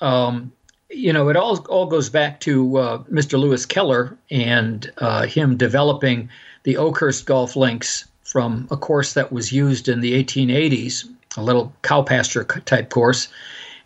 [0.01, 0.53] Um,
[0.91, 3.39] you know, it all all goes back to uh, Mr.
[3.39, 6.29] Lewis Keller and uh, him developing
[6.63, 11.73] the Oakhurst Golf Links from a course that was used in the 1880s, a little
[11.83, 13.29] cow pasture type course,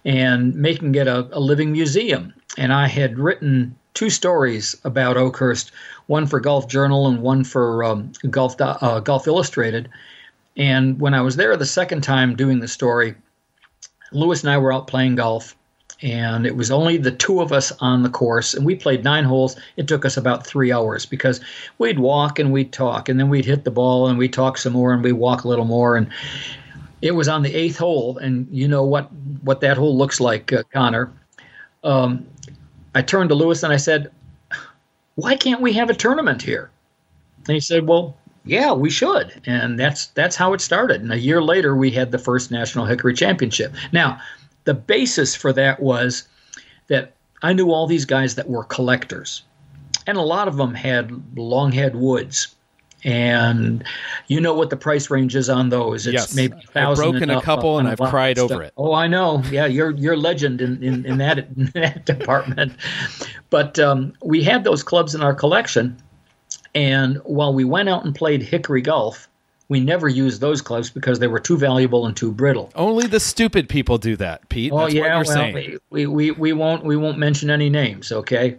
[0.05, 2.33] and making it a, a living museum.
[2.57, 5.73] And I had written two stories about Oakhurst,
[6.07, 9.89] one for Golf Journal and one for um, Golf uh, Golf Illustrated.
[10.57, 13.15] And when I was there the second time doing the story,
[14.13, 15.57] Lewis and I were out playing golf,
[16.03, 19.25] and it was only the two of us on the course, and we played nine
[19.25, 19.57] holes.
[19.77, 21.41] It took us about three hours because
[21.79, 24.73] we'd walk and we'd talk, and then we'd hit the ball and we'd talk some
[24.73, 25.97] more and we'd walk a little more.
[25.97, 26.09] And
[27.03, 29.11] it was on the eighth hole, and you know what
[29.43, 31.13] what that hole looks like, uh, Connor.
[31.83, 32.27] Um,
[32.95, 34.11] I turned to Lewis and I said,
[35.15, 36.71] "Why can't we have a tournament here?"
[37.47, 39.43] And he said, "Well, yeah, we should.
[39.47, 41.01] And that's that's how it started.
[41.03, 43.75] And a year later, we had the first National Hickory Championship.
[43.93, 44.21] Now,
[44.65, 46.27] the basis for that was
[46.89, 49.43] that I knew all these guys that were collectors,
[50.07, 52.55] and a lot of them had longhead woods.
[53.05, 53.83] And
[54.27, 56.07] you know what the price range is on those?
[56.07, 56.35] It's yes.
[56.35, 58.73] maybe I've broken a couple, and I've cried over it.
[58.77, 59.43] Oh, I know.
[59.51, 62.75] Yeah, you're you're legend in, in, in that in that department.
[63.49, 65.97] But um, we had those clubs in our collection,
[66.75, 69.29] and while we went out and played hickory golf,
[69.71, 72.71] we never used those clubs because they were too valuable and too brittle.
[72.75, 74.73] Only the stupid people do that, Pete.
[74.73, 75.79] Oh yeah, well, saying.
[75.91, 78.59] We, we we won't we won't mention any names, okay?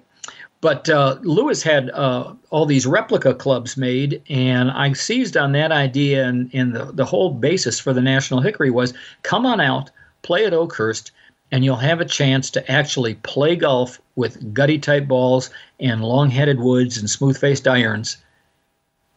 [0.62, 5.72] But uh, Lewis had uh, all these replica clubs made, and I seized on that
[5.72, 6.24] idea.
[6.24, 8.94] And, and the, the whole basis for the National Hickory was
[9.24, 9.90] come on out,
[10.22, 11.12] play at Oakhurst,
[11.52, 16.30] and you'll have a chance to actually play golf with gutty type balls and long
[16.30, 18.18] headed woods and smooth faced irons.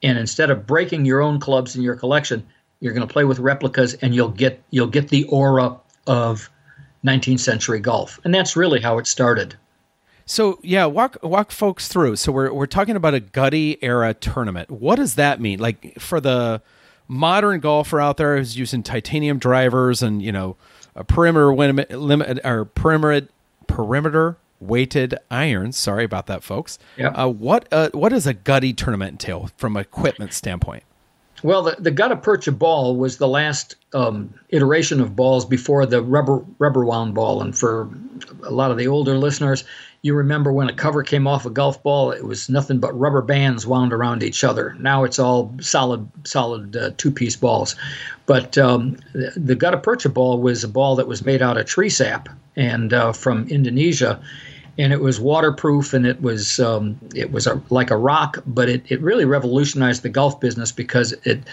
[0.03, 2.45] And instead of breaking your own clubs in your collection,
[2.81, 6.51] you're going to play with replicas and you'll get you'll get the aura of
[7.05, 8.19] 19th century golf.
[8.25, 9.57] And that's really how it started.
[10.27, 12.17] So yeah, walk walk folks through.
[12.17, 14.71] So we're we're talking about a gutty era tournament.
[14.71, 15.59] What does that mean?
[15.59, 16.63] Like for the
[17.09, 20.57] modern golfer out there who's using titanium drivers and you know
[20.95, 23.29] a perimeter limit, limit or perimeter
[23.67, 25.77] perimeter weighted irons.
[25.77, 26.79] Sorry about that, folks.
[26.97, 27.09] Yeah.
[27.09, 30.85] Uh, what uh, what does a gutty tournament entail from equipment standpoint?
[31.43, 36.01] Well, the, the gutta percha ball was the last um, iteration of balls before the
[36.01, 37.43] rubber rubber wound ball.
[37.43, 37.91] And for
[38.45, 39.65] a lot of the older listeners,
[40.05, 43.23] you remember when a cover came off a golf ball, it was nothing but rubber
[43.23, 44.77] bands wound around each other.
[44.79, 47.75] Now it's all solid solid uh, two piece balls.
[48.27, 51.65] But um, the, the gutta percha ball was a ball that was made out of
[51.65, 54.21] tree sap and uh, from Indonesia
[54.77, 58.69] and it was waterproof and it was um, it was a, like a rock, but
[58.69, 61.45] it, it really revolutionized the golf business because it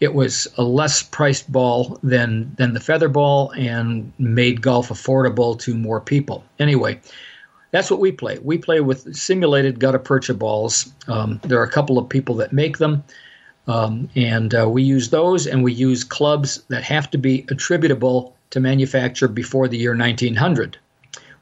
[0.00, 5.58] it was a less priced ball than than the feather ball and made golf affordable
[5.58, 6.42] to more people.
[6.58, 6.98] Anyway,
[7.70, 8.38] that's what we play.
[8.38, 10.92] We play with simulated gutta percha balls.
[11.06, 13.04] Um, there are a couple of people that make them.
[13.66, 18.34] Um, and uh, we use those, and we use clubs that have to be attributable
[18.50, 20.78] to manufacture before the year 1900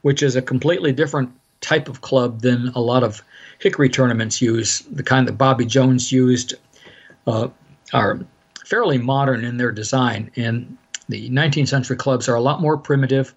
[0.01, 1.29] which is a completely different
[1.61, 3.21] type of club than a lot of
[3.59, 4.79] hickory tournaments use.
[4.91, 6.53] The kind that Bobby Jones used
[7.25, 7.49] uh,
[7.93, 8.19] are
[8.65, 10.77] fairly modern in their design, and
[11.09, 13.33] the 19th century clubs are a lot more primitive.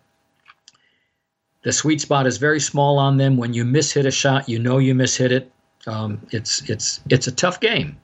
[1.63, 3.37] The sweet spot is very small on them.
[3.37, 5.53] When you miss hit a shot, you know you miss hit it.
[5.87, 7.99] Um, it's it's it's a tough game,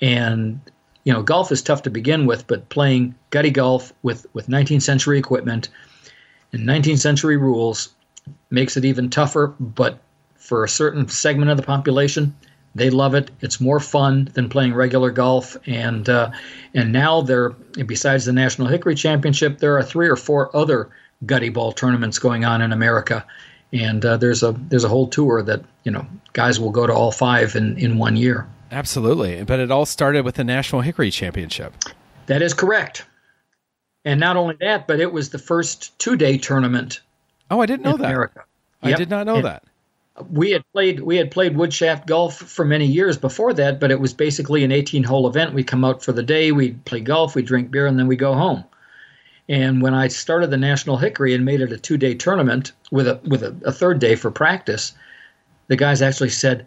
[0.00, 0.60] and
[1.04, 4.82] you know golf is tough to begin with, but playing gutty golf with with 19th
[4.82, 5.68] century equipment
[6.52, 7.94] and 19th century rules
[8.50, 9.48] makes it even tougher.
[9.58, 9.98] But
[10.36, 12.34] for a certain segment of the population,
[12.74, 13.30] they love it.
[13.40, 16.30] It's more fun than playing regular golf, and uh,
[16.72, 17.50] and now there,
[17.86, 20.88] besides the National Hickory Championship, there are three or four other
[21.26, 23.24] gutty ball tournaments going on in America,
[23.72, 26.92] and uh, there's a there's a whole tour that you know guys will go to
[26.92, 28.46] all five in in one year.
[28.70, 31.72] Absolutely, but it all started with the National Hickory Championship.
[32.26, 33.04] That is correct,
[34.04, 37.00] and not only that, but it was the first two day tournament
[37.50, 38.06] Oh, I didn't know that.
[38.06, 38.44] America.
[38.82, 38.98] I Yep.
[38.98, 39.64] did not know And that.
[40.30, 44.00] We had played we had played woodshaft golf for many years before that, but it
[44.00, 45.54] was basically an 18 hole event.
[45.54, 48.16] We come out for the day, we play golf, we drink beer, and then we
[48.16, 48.64] go home.
[49.48, 53.06] And when I started the National Hickory and made it a two day tournament with
[53.06, 54.92] a with a, a third day for practice,
[55.68, 56.66] the guys actually said,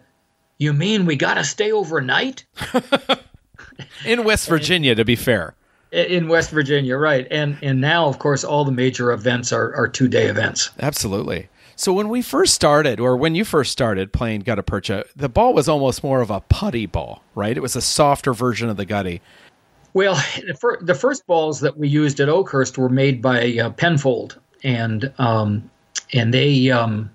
[0.58, 2.44] "You mean we got to stay overnight?"
[4.04, 5.54] In West Virginia, to be fair.
[5.90, 7.26] in West Virginia, right?
[7.30, 10.70] And and now, of course, all the major events are, are two day events.
[10.80, 11.48] Absolutely.
[11.76, 15.54] So when we first started, or when you first started playing gutta percha, the ball
[15.54, 17.56] was almost more of a putty ball, right?
[17.56, 19.22] It was a softer version of the gutty.
[19.94, 20.14] Well,
[20.46, 24.38] the, fir- the first balls that we used at Oakhurst were made by uh, Penfold,
[24.62, 25.70] and um,
[26.12, 27.10] and they um,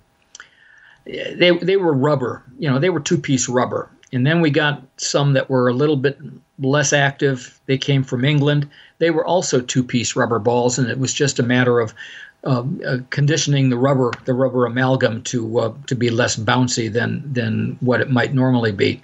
[1.05, 2.43] they they were rubber.
[2.59, 3.89] You know, they were two piece rubber.
[4.11, 6.19] And then we got some that were a little bit
[6.59, 7.59] less active.
[7.65, 8.69] They came from England.
[8.99, 11.95] They were also two piece rubber balls, and it was just a matter of
[12.43, 17.23] um, uh, conditioning the rubber the rubber amalgam to uh, to be less bouncy than
[17.33, 19.01] than what it might normally be.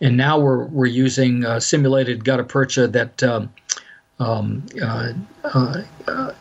[0.00, 3.52] And now we're we're using uh, simulated gutta percha that um,
[4.18, 5.12] um, uh,
[5.44, 6.32] uh, uh,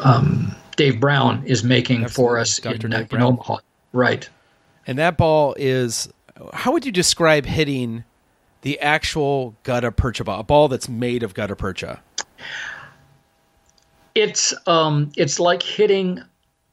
[0.00, 2.86] um, Dave Brown is making for us Dr.
[2.86, 3.58] in, in Omaha.
[3.92, 4.28] Right.
[4.86, 6.08] And that ball is
[6.52, 8.04] how would you describe hitting
[8.62, 12.02] the actual gutta percha ball, a ball that's made of gutta percha?
[14.14, 16.22] It's um it's like hitting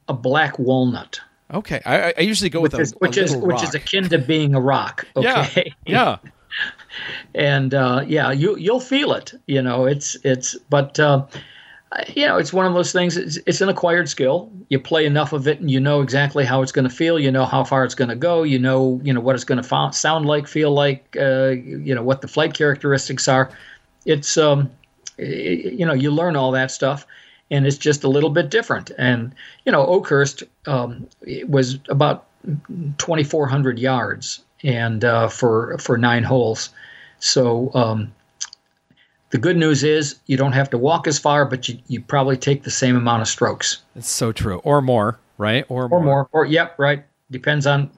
[0.07, 1.19] a black walnut,
[1.53, 4.17] Okay, I, I- usually go with which a, is which is which is akin to
[4.17, 5.05] being a rock.
[5.15, 5.73] Okay.
[5.85, 6.31] yeah, yeah.
[7.35, 9.33] and uh, yeah, you you'll feel it.
[9.47, 11.25] You know, it's it's but uh,
[12.15, 13.17] you know it's one of those things.
[13.17, 14.51] It's, it's an acquired skill.
[14.69, 17.19] You play enough of it, and you know exactly how it's going to feel.
[17.19, 18.43] You know how far it's going to go.
[18.43, 21.15] You know you know what it's going to fo- sound like, feel like.
[21.19, 23.51] Uh, you know what the flight characteristics are.
[24.05, 24.71] It's um,
[25.17, 27.05] y- you know you learn all that stuff.
[27.53, 28.91] And it's just a little bit different.
[28.97, 29.33] And
[29.65, 32.25] you know, Oakhurst um, it was about
[32.97, 36.69] 2,400 yards, and uh, for for nine holes.
[37.19, 38.13] So um,
[39.29, 42.37] the good news is you don't have to walk as far, but you, you probably
[42.37, 45.65] take the same amount of strokes It's so true, or more, right?
[45.69, 46.27] Or or more.
[46.31, 47.05] Or yep, right.
[47.31, 47.89] Depends on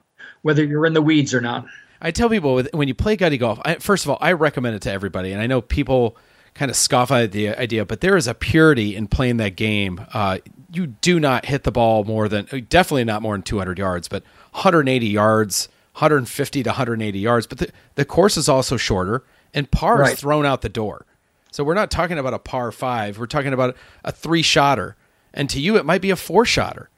[0.42, 1.66] whether you're in the weeds or not.
[2.00, 4.76] I tell people with, when you play gutty golf, I, first of all, I recommend
[4.76, 6.16] it to everybody, and I know people
[6.56, 10.04] kind of scoff at the idea, but there is a purity in playing that game.
[10.12, 10.38] Uh,
[10.72, 14.22] you do not hit the ball more than definitely not more than 200 yards, but
[14.52, 17.46] 180 yards, 150 to 180 yards.
[17.46, 19.22] But the, the course is also shorter,
[19.54, 21.06] and par is thrown out the door.
[21.52, 23.18] So we're not talking about a par five.
[23.18, 24.96] We're talking about a three shotter,
[25.32, 26.90] and to you it might be a four shotter.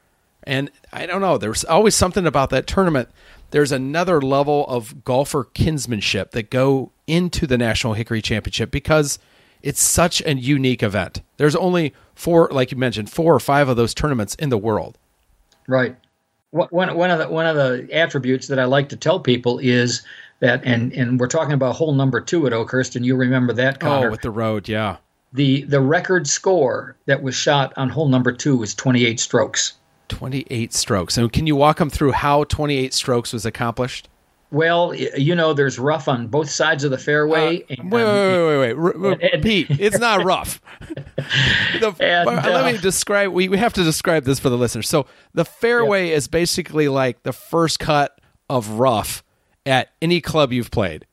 [0.43, 1.37] And I don't know.
[1.37, 3.09] There's always something about that tournament
[3.51, 9.19] there's another level of golfer kinsmanship that go into the National Hickory Championship because
[9.61, 11.21] it's such a unique event.
[11.37, 14.97] There's only four, like you mentioned, four or five of those tournaments in the world.
[15.67, 15.95] Right.
[16.51, 20.03] One, one of the one of the attributes that I like to tell people is
[20.39, 23.75] that, and and we're talking about hole number two at Oakhurst, and you remember that,
[23.75, 24.07] oh, Connor.
[24.07, 24.97] Oh, with the road, yeah.
[25.33, 29.73] The the record score that was shot on hole number two was 28 strokes.
[30.07, 31.17] 28 strokes.
[31.19, 34.09] And can you walk them through how 28 strokes was accomplished?
[34.51, 37.61] Well, you know, there's rough on both sides of the fairway.
[37.61, 39.33] Uh, and, wait, wait, wait, wait, wait.
[39.33, 40.59] And, Pete, it's not rough.
[41.79, 43.31] the, and, uh, let me describe.
[43.31, 44.89] We, we have to describe this for the listeners.
[44.89, 48.19] So the fairway is basically like the first cut
[48.49, 49.23] of rough
[49.67, 51.05] at any club you've played.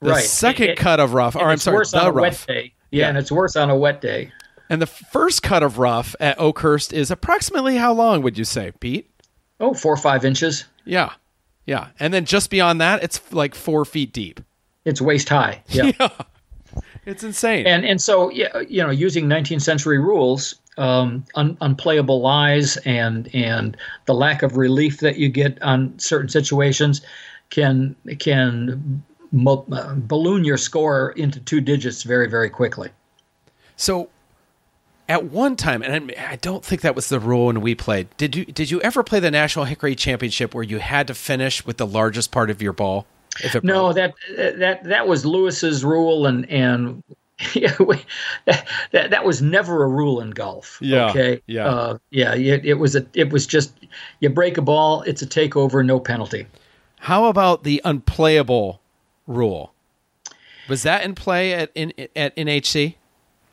[0.00, 0.24] The right.
[0.24, 2.46] second it, cut of rough, or I'm sorry, the rough.
[2.48, 4.32] Yeah, yeah, and it's worse on a wet day.
[4.68, 8.72] And the first cut of rough at Oakhurst is approximately how long would you say,
[8.80, 9.10] Pete?
[9.60, 10.64] Oh, four or five inches.
[10.84, 11.12] Yeah.
[11.70, 11.86] Yeah.
[12.00, 14.40] And then just beyond that, it's like four feet deep.
[14.84, 15.62] It's waist high.
[15.68, 15.92] Yeah.
[16.00, 16.08] yeah.
[17.06, 17.64] It's insane.
[17.64, 23.32] And and so yeah, you know, using 19th century rules, um, un, unplayable lies and
[23.34, 27.02] and the lack of relief that you get on certain situations
[27.50, 32.90] can can mo- uh, balloon your score into two digits very very quickly.
[33.76, 34.08] So
[35.10, 38.06] at one time, and I don't think that was the rule when we played.
[38.16, 41.66] Did you did you ever play the National Hickory Championship where you had to finish
[41.66, 43.06] with the largest part of your ball?
[43.64, 47.02] no, that that that was Lewis's rule, and and
[47.54, 47.74] yeah,
[48.46, 50.78] that, that that was never a rule in golf.
[50.80, 51.10] Yeah.
[51.10, 51.42] Okay.
[51.46, 51.66] Yeah.
[51.66, 52.36] Uh, yeah.
[52.36, 53.04] It, it was a.
[53.12, 53.72] It was just
[54.20, 56.46] you break a ball, it's a takeover, no penalty.
[57.00, 58.80] How about the unplayable
[59.26, 59.74] rule?
[60.68, 62.94] Was that in play at in at NHC?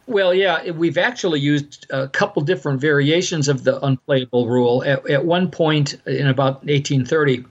[0.08, 4.82] Well, yeah, we've actually used a couple different variations of the unplayable rule.
[4.86, 7.44] At, at one point in about 1830,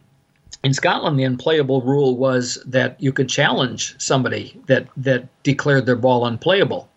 [0.64, 5.96] in Scotland, the unplayable rule was that you could challenge somebody that, that declared their
[5.96, 6.88] ball unplayable.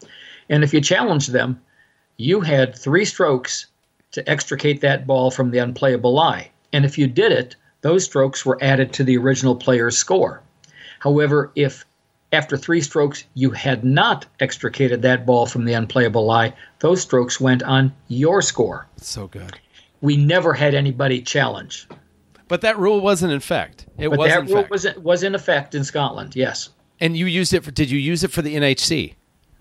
[0.47, 1.61] And if you challenged them,
[2.15, 3.65] you had three strokes
[4.11, 6.51] to extricate that ball from the unplayable lie.
[6.71, 10.41] And if you did it, those strokes were added to the original player's score.
[10.99, 11.85] However, if
[12.31, 17.39] after three strokes you had not extricated that ball from the unplayable lie, those strokes
[17.39, 18.87] went on your score.
[18.97, 19.59] So good.
[20.01, 21.87] We never had anybody challenge.
[22.47, 23.85] But that rule wasn't in effect.
[23.97, 24.71] It but was that in rule fact.
[24.71, 26.35] was was in effect in Scotland.
[26.35, 26.69] Yes.
[26.99, 27.71] And you used it for?
[27.71, 29.15] Did you use it for the NHC?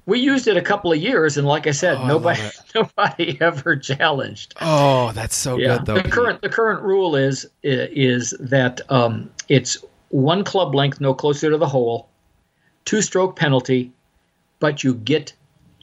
[0.07, 3.39] We used it a couple of years, and like I said, Oh, nobody love nobody
[3.43, 4.55] ever challenged.
[4.61, 5.77] Oh, that's so yeah.
[5.77, 5.95] good though.
[5.97, 6.13] the Pete.
[6.13, 9.77] current the current rule is is that um, it's
[10.09, 12.08] one club length no closer to the hole,
[12.89, 13.93] two stroke penalty,
[14.61, 15.35] but you get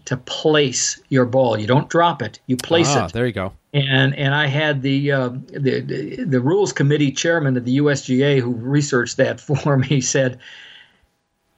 [0.06, 1.56] to place your ball.
[1.56, 2.40] You don't drop it.
[2.48, 3.14] You place ah, it.
[3.14, 3.54] there you go.
[3.74, 8.40] and and I had the, uh, the the the rules committee chairman of the USGA
[8.40, 10.40] who researched that for me said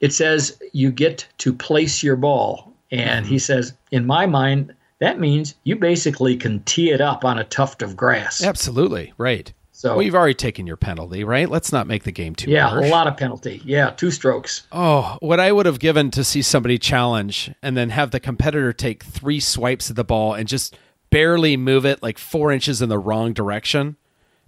[0.00, 5.18] it says you get to place your ball, and he says in my mind that
[5.18, 8.42] means you basically can tee it up on a tuft of grass.
[8.44, 9.50] Absolutely right.
[9.78, 11.48] So well, you've already taken your penalty, right?
[11.48, 12.84] Let's not make the game too yeah, harsh.
[12.84, 13.62] a lot of penalty.
[13.64, 14.66] Yeah, two strokes.
[14.72, 18.72] Oh, what I would have given to see somebody challenge and then have the competitor
[18.72, 20.76] take three swipes at the ball and just
[21.10, 23.96] barely move it like four inches in the wrong direction.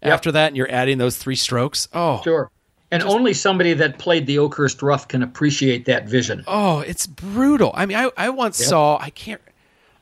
[0.02, 0.12] Yep.
[0.12, 1.86] After that, and you're adding those three strokes.
[1.92, 2.50] Oh, Sure.
[2.90, 6.42] And only somebody that played the Oakhurst Rough can appreciate that vision.
[6.48, 7.70] oh, it's brutal.
[7.76, 8.68] I mean, I, I once Yep.
[8.68, 8.98] saw.
[9.00, 9.40] I can't.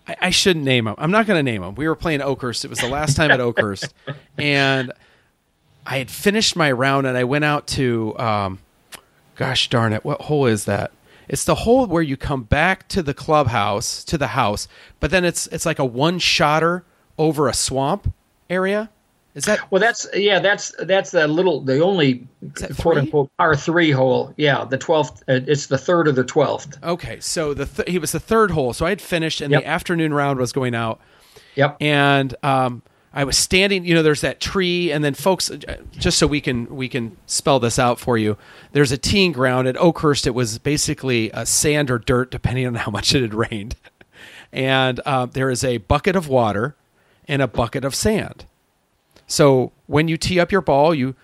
[0.07, 0.95] I, I shouldn't name him.
[0.97, 1.75] I'm not going to name him.
[1.75, 2.65] We were playing Oakhurst.
[2.65, 3.93] It was the last time at Oakhurst,
[4.39, 4.91] and
[5.91, 8.17] I had finished my round, and I went out to.
[8.19, 8.59] Um,
[9.37, 10.05] gosh darn it!
[10.05, 10.91] What hole is that?
[11.29, 14.69] It's the hole where you come back to the clubhouse to the house,
[15.01, 16.85] but then it's it's like a one shotter
[17.19, 18.13] over a swamp
[18.51, 18.91] area.
[19.35, 22.27] Is that Well, that's yeah, that's that's the little the only
[22.79, 24.35] quote unquote par three hole.
[24.37, 25.23] Yeah, the twelfth.
[25.29, 26.77] Uh, it's the third or the twelfth.
[26.83, 27.21] okay?
[27.21, 29.63] So the th- he was the third hole, so I had finished, and Yep.
[29.63, 31.01] the afternoon round was going out.
[31.55, 31.77] Yep.
[31.81, 32.83] and um,
[33.13, 33.85] I was standing.
[33.85, 35.57] You know, there's that tree, and then folks, uh,
[35.93, 38.37] just so we can we can spell this out for you.
[38.73, 40.27] There's a teeing ground at Oakhurst.
[40.27, 43.77] It was basically uh, sand or dirt, depending on how much it had rained.
[44.53, 46.77] And uh, there is a bucket of water
[47.27, 48.47] and a bucket of sand.
[49.27, 51.15] So when you tee up your ball, you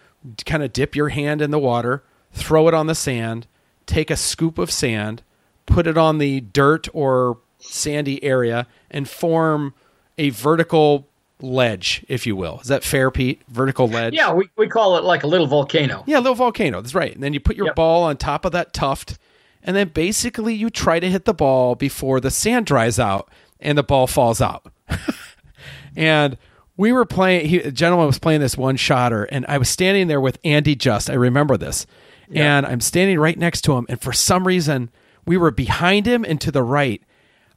[0.44, 3.46] kind of dip your hand in the water, throw it on the sand,
[3.86, 5.22] take a scoop of sand,
[5.66, 9.74] put it on the dirt or sandy area, and form
[10.18, 11.08] a vertical
[11.44, 12.60] ledge, if you will.
[12.60, 13.42] Is that fair, Pete?
[13.48, 14.14] Vertical ledge?
[14.14, 16.02] Yeah, we, we call it like a little volcano.
[16.06, 16.80] Yeah, a little volcano.
[16.80, 17.12] That's right.
[17.14, 17.76] And then you put your Yep.
[17.76, 19.18] ball on top of that tuft,
[19.62, 23.30] and then basically you try to hit the ball before the sand dries out
[23.60, 24.66] and the ball falls out.
[25.96, 26.36] and
[26.76, 27.46] we were playing.
[27.48, 30.74] He, a gentleman was playing this one shotter, and I was standing there with Andy
[30.74, 31.08] Just.
[31.08, 31.86] I remember this,
[32.34, 34.90] and I'm standing right next to him, and for some reason,
[35.24, 37.00] we were behind him and to the right.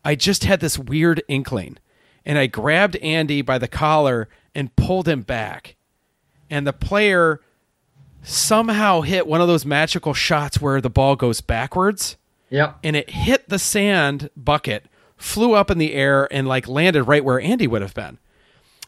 [0.05, 1.77] I just had this weird inkling,
[2.28, 5.75] and I grabbed Andy by the collar and pulled him back,
[6.49, 7.39] and the player
[8.23, 12.17] somehow hit one of those magical shots where the ball goes backwards
[12.49, 12.78] Yep.
[12.84, 14.86] and it hit the sand bucket,
[15.17, 18.17] flew up in the air, and like landed right where Andy would have been.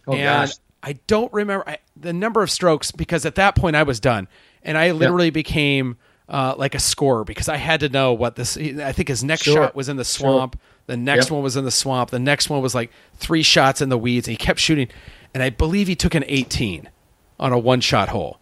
[0.07, 0.57] Oh and gosh.
[0.81, 4.27] I don't remember I, the number of strokes because at that point I was done,
[4.63, 5.97] and I literally became
[6.29, 8.55] uh, like a scorer because I had to know what this.
[8.57, 9.55] I think his next Sure.
[9.55, 10.57] shot was in the swamp.
[10.89, 11.31] The next Yep.
[11.33, 12.09] one was in the swamp.
[12.09, 14.27] The next one was like three shots in the weeds.
[14.27, 14.87] And he kept shooting,
[15.35, 16.89] and I believe he took an 18
[17.39, 18.39] on a one shot hole.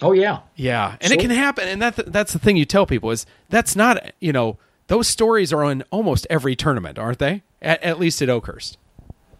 [0.00, 0.38] Oh yeah.
[0.56, 3.76] Yeah, and it can happen, and that that's the thing you tell people is that's
[3.76, 7.42] not you know those stories are on almost every tournament, aren't they?
[7.60, 8.78] At, at least at Oakhurst.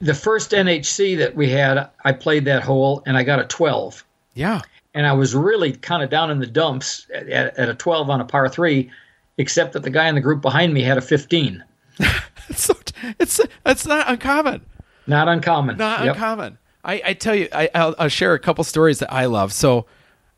[0.00, 4.04] The first NHC that we had, I played that hole and I got a 12.
[4.34, 4.60] Yeah,
[4.92, 8.10] and I was really kind of down in the dumps at, at, at a 12
[8.10, 8.90] on a par three,
[9.38, 11.64] except that the guy in the group behind me had a 15.
[12.52, 12.74] it's so,
[13.18, 14.62] it's it's not uncommon,
[15.06, 15.76] Not uncommon.
[15.76, 16.14] not Yep.
[16.14, 16.58] uncommon.
[16.84, 19.52] I, I tell you, I, I'll, I'll share a couple stories that I love.
[19.52, 19.86] So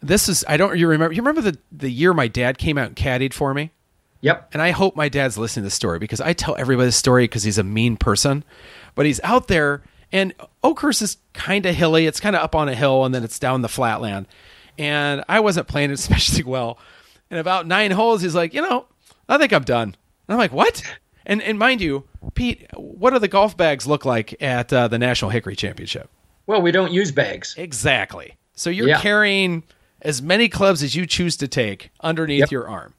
[0.01, 2.89] this is I don't you remember you remember the the year my dad came out
[2.89, 3.71] and caddied for me.
[4.21, 4.51] Yep.
[4.55, 7.25] and I hope my dad's listening to this story because I tell everybody this story
[7.25, 8.43] because he's a mean person,
[8.95, 12.07] but he's out there and Oakhurst is kind of hilly.
[12.07, 14.27] It's kind of up on a hill and then it's down the flatland.
[14.79, 16.79] And I wasn't playing it especially well.
[17.31, 18.87] And about nine holes, he's like, you know,
[19.29, 19.89] I think I'm done.
[19.89, 19.95] And
[20.29, 20.83] I'm like, what?
[21.27, 22.05] And and mind you,
[22.35, 26.11] Pete, what do the golf bags look like at uh, the National Hickory Championship?
[26.47, 27.55] Well, we don't use bags.
[27.57, 28.35] Exactly.
[28.55, 29.01] So you're Yeah.
[29.01, 29.63] carrying
[30.03, 32.51] as many clubs as you choose to take underneath Yep.
[32.51, 32.95] your arm.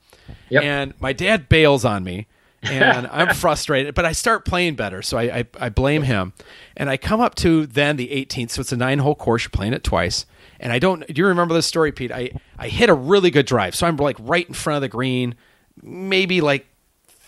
[0.49, 0.63] Yep.
[0.63, 2.25] And my dad bails on me,
[2.63, 6.33] and I'm frustrated, but I start playing better, so I, I, I blame him.
[6.75, 9.43] And I come up to then the 18th, so it's a nine hole course.
[9.43, 10.25] You're playing it twice.
[10.59, 12.11] And I don't, do you remember this story, Pete?
[12.11, 13.75] I, I hit a really good drive.
[13.75, 15.35] So I'm like right in front of the green,
[15.83, 16.65] maybe like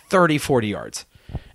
[0.09, 1.05] 30, 40 yards.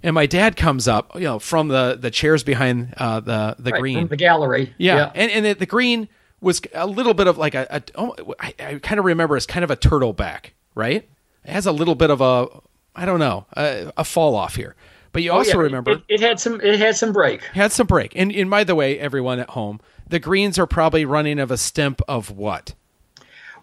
[0.03, 3.71] And my dad comes up, you know, from the, the chairs behind uh, the, the
[3.73, 3.99] Right, green.
[4.01, 4.75] from the gallery.
[4.77, 6.09] Yeah, and and the, the green
[6.41, 9.47] was a little bit of like a, a oh, I, I kind of remember it's
[9.47, 11.09] kind of a turtle back, right?
[11.45, 12.49] It has a little bit of a
[12.95, 14.75] I don't know a, a fall off here,
[15.13, 16.61] but you Oh, also yeah, remember it, it had some.
[16.61, 17.43] It had some break.
[17.45, 18.13] had some break.
[18.17, 21.57] And, and by the way, everyone at home, the greens are probably running of a
[21.57, 22.75] stimp of what?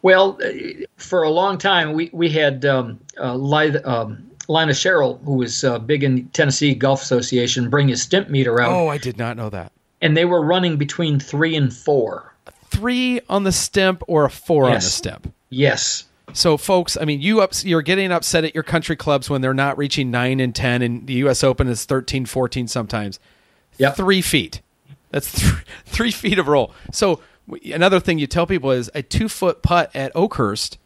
[0.01, 0.49] Well, uh,
[0.97, 5.63] for a long time, we we had um, uh, Li- um, Linus Sherrill, who was
[5.63, 9.37] uh, big in Tennessee Golf Association, bring his stimp meter out, Oh, I did not
[9.37, 9.71] know that.
[10.01, 12.33] and they were running between three and four.
[12.65, 14.93] Three on the stimp or a four on the Yes.
[14.93, 15.33] stimp.
[15.49, 16.05] Yes.
[16.33, 19.53] So, folks, I mean, you ups, you're getting upset at your country clubs when they're
[19.53, 21.43] not reaching nine and ten, and the U.S.
[21.43, 23.19] Open is 13, 14 sometimes.
[23.77, 23.95] Yep.
[23.95, 24.61] Three feet.
[25.11, 25.53] That's th-
[25.85, 26.71] three feet of roll.
[26.91, 27.19] So,
[27.49, 30.77] w- another thing you tell people is a two foot putt at Oakhurst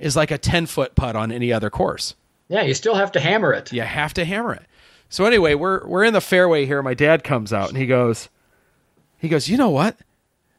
[0.00, 2.14] is like a 10 foot putt on any other course.
[2.48, 3.72] Yeah, you still have to hammer it.
[3.72, 4.64] You have to hammer it.
[5.10, 6.82] So, anyway, we're, we're in the fairway here.
[6.82, 8.28] My dad comes out and he goes,
[9.18, 9.96] he goes, you know what?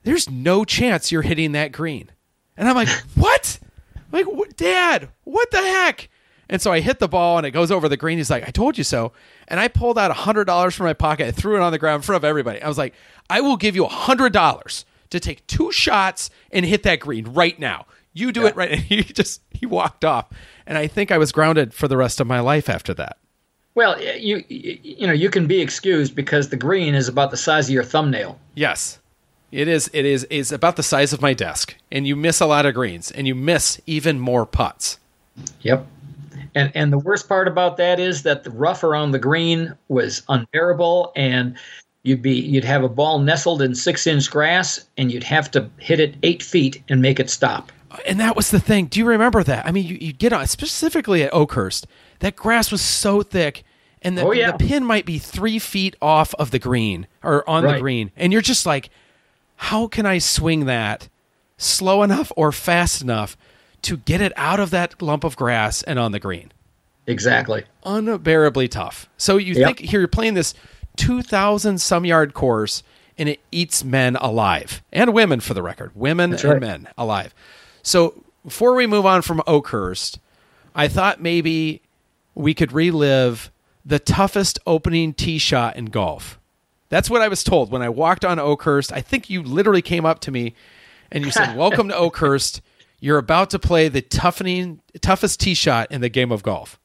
[0.04, 2.10] There's no chance you're hitting that green.
[2.58, 3.60] And I'm like, what?
[3.96, 6.10] I'm like, Dad, what the heck?
[6.50, 8.18] And so I hit the ball and it goes over the green.
[8.18, 9.14] He's like, I told you so.
[9.48, 12.02] And I pulled out $100 from my pocket and threw it on the ground in
[12.02, 12.62] front of everybody.
[12.62, 12.96] I was like,
[13.30, 17.86] I will give you $100 to take two shots and hit that green right now.
[18.14, 18.72] You do it right.
[18.72, 20.28] And he just, he walked off.
[20.66, 23.18] And I think I was grounded for the rest of my life after that.
[23.76, 27.38] Well, you you you know you can be excused because the green is about the
[27.38, 28.38] size of your thumbnail.
[28.56, 29.00] Yes.
[29.52, 32.46] It is it is is about the size of my desk and you miss a
[32.46, 35.00] lot of greens and you miss even more putts.
[35.62, 35.86] Yep.
[36.56, 40.24] And and the worst part about that is that the rough around the green was
[40.30, 41.58] unbearable, and
[42.04, 45.70] you'd be you'd have a ball nestled in six inch grass, and you'd have to
[45.78, 47.72] hit it eight feet and make it stop.
[48.06, 48.86] And that was the thing.
[48.86, 49.66] Do you remember that?
[49.66, 51.88] I mean, you, you get on specifically at Oakhurst.
[52.20, 53.64] That grass was so thick,
[54.02, 54.52] and the, Oh, yeah.
[54.52, 58.32] the pin might be three feet off of the green or on the green, and
[58.34, 58.90] you're just like,
[59.56, 61.08] how can I swing that
[61.58, 63.36] slow enough or fast enough
[63.84, 66.52] to get it out of that lump of grass and on the green?
[67.08, 67.64] Exactly.
[67.84, 69.10] unbearably tough.
[69.18, 69.66] So you Yep.
[69.66, 70.54] think here you're playing this
[70.98, 72.84] 2,000 some yard course
[73.18, 76.62] and it eats men alive and women for the record, women That's and right.
[76.62, 77.34] men alive.
[77.90, 80.20] So before we move on from Oakhurst,
[80.76, 81.82] I thought maybe
[82.36, 83.50] we could relive
[83.84, 86.40] the toughest opening tee shot in golf.
[86.90, 88.94] That's what I was told when I walked on Oakhurst.
[88.94, 90.54] I think you literally came up to me
[91.12, 92.62] and you said, "Welcome to Oakhurst.
[93.00, 96.80] You're about to play the toughening, toughest tee shot in the game of golf."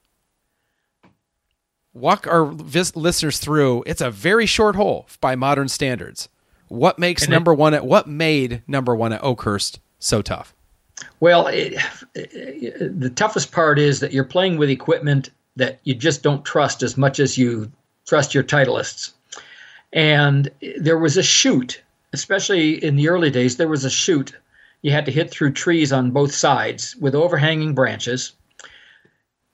[1.93, 3.85] Walk our vis- listeners through.
[3.87, 6.31] It's a very short hole by modern standards.
[6.69, 10.55] What makes And number one at what made number one at Oakhurst so tough?
[11.21, 11.75] Well, it,
[12.15, 16.83] it, the toughest part is that you're playing with equipment that you just don't trust
[16.83, 17.71] as much as you
[18.07, 19.13] trust your titleists.
[19.93, 21.81] And there was a chute,
[22.13, 24.33] especially in the early days, there was a chute.
[24.83, 28.33] You had to hit through trees on both sides with overhanging branches.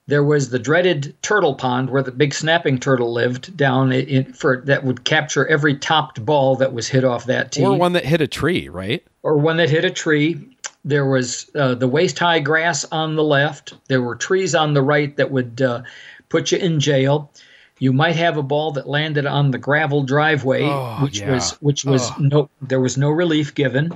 [0.07, 4.61] There was the dreaded turtle pond where the big snapping turtle lived down in, for
[4.65, 8.03] that would capture every topped ball that was hit off that tee Or one that
[8.03, 9.03] hit a tree, right?
[9.23, 10.57] or one that hit a tree.
[10.83, 13.73] There was uh, the waist high grass on the left.
[13.87, 15.83] There were trees on the right that would uh,
[16.29, 17.31] put you in jail.
[17.79, 21.33] You might have a ball that landed on the gravel driveway, Oh, which yeah.
[21.33, 22.15] was which was Oh.
[22.19, 23.91] no there was no relief given,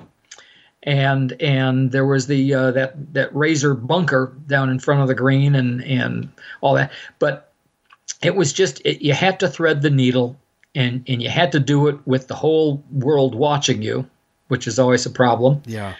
[0.83, 5.15] and and there was the uh, that that razor bunker down in front of the
[5.15, 6.29] green and and
[6.61, 6.91] all that.
[7.19, 7.51] But
[8.23, 10.36] it was just it, you had to thread the needle,
[10.75, 14.07] and and you had to do it with the whole world watching you,
[14.47, 15.93] which is always a problem Yeah.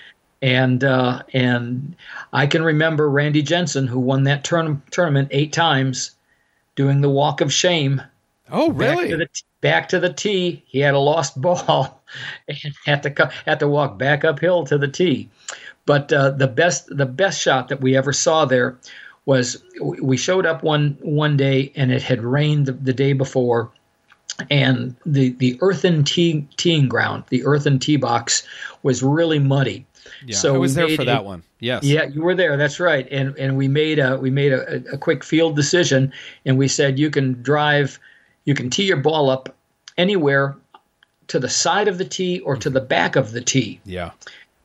[0.46, 1.96] And uh, and
[2.32, 6.12] I can remember Randy Jensen, who won that tourna- tournament eight times,
[6.76, 8.00] doing the walk of shame
[8.52, 9.10] Oh, back really?
[9.10, 9.28] to the
[9.62, 10.64] back to the tee.
[10.68, 12.00] He had a lost ball
[12.48, 15.30] and had to co- had to walk back uphill to the tee.
[15.88, 18.78] But uh, the best the best shot that we ever saw there
[19.26, 23.72] was we showed up one one day and it had rained the, the day before
[24.52, 28.46] and the the earthen tee, teeing ground, the earthen tee box
[28.84, 29.88] was really muddy.
[30.26, 30.36] Yeah.
[30.36, 31.44] so I was there for a- that one.
[31.60, 31.84] Yes.
[31.84, 32.58] Yeah, you were there.
[32.58, 33.08] That's right.
[33.12, 36.12] And and we made a we made a, a quick field decision,
[36.46, 38.00] and we said you can drive,
[38.46, 39.56] you can tee your ball up
[39.98, 40.56] anywhere
[41.28, 44.12] to the side of the tee or to the back of the tee, Yeah.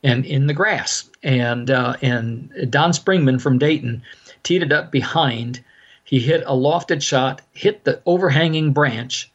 [0.02, 1.08] and in the grass.
[1.22, 4.02] And uh, and Don Springman from Dayton
[4.42, 5.62] teed it up behind.
[6.04, 9.30] He hit a lofted shot, hit the overhanging branch,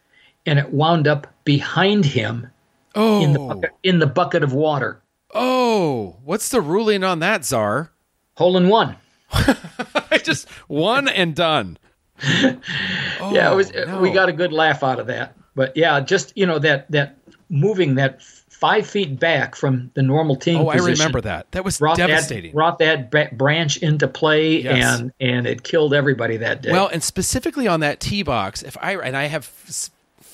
[0.45, 2.47] and it wound up behind him
[2.95, 3.21] Oh.
[3.23, 4.99] in the bucket, in the bucket of water.
[5.35, 6.17] Oh.
[6.23, 7.91] What's the ruling on that, Czar?
[8.35, 8.95] Hole in one.
[9.31, 11.77] I Just one and done.
[12.23, 12.59] Oh,
[13.33, 13.71] yeah, it was.
[13.75, 13.99] Oh, no.
[14.01, 15.35] We got a good laugh out of that.
[15.55, 17.17] But yeah, just you know that that
[17.49, 20.61] moving that five feet back from the normal team.
[20.61, 21.51] Oh, I remember that.
[21.51, 22.51] That was Brought devastating.
[22.51, 24.99] that brought that ba- branch into play, Yes.
[24.99, 26.71] and and it killed everybody that day.
[26.71, 29.45] Well, and specifically on that tee box, if I and I have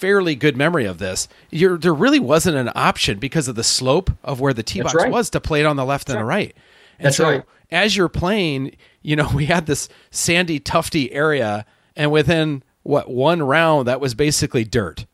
[0.01, 4.09] fairly good memory of this, you're, there really wasn't an option because of the slope
[4.23, 5.11] of where the tee box right.
[5.11, 6.55] was to play it on the left and the right.
[6.97, 7.43] And That's so right.
[7.69, 13.43] As you're playing, you know, we had this sandy, tufty area, and within what one
[13.43, 15.05] round, that was basically dirt.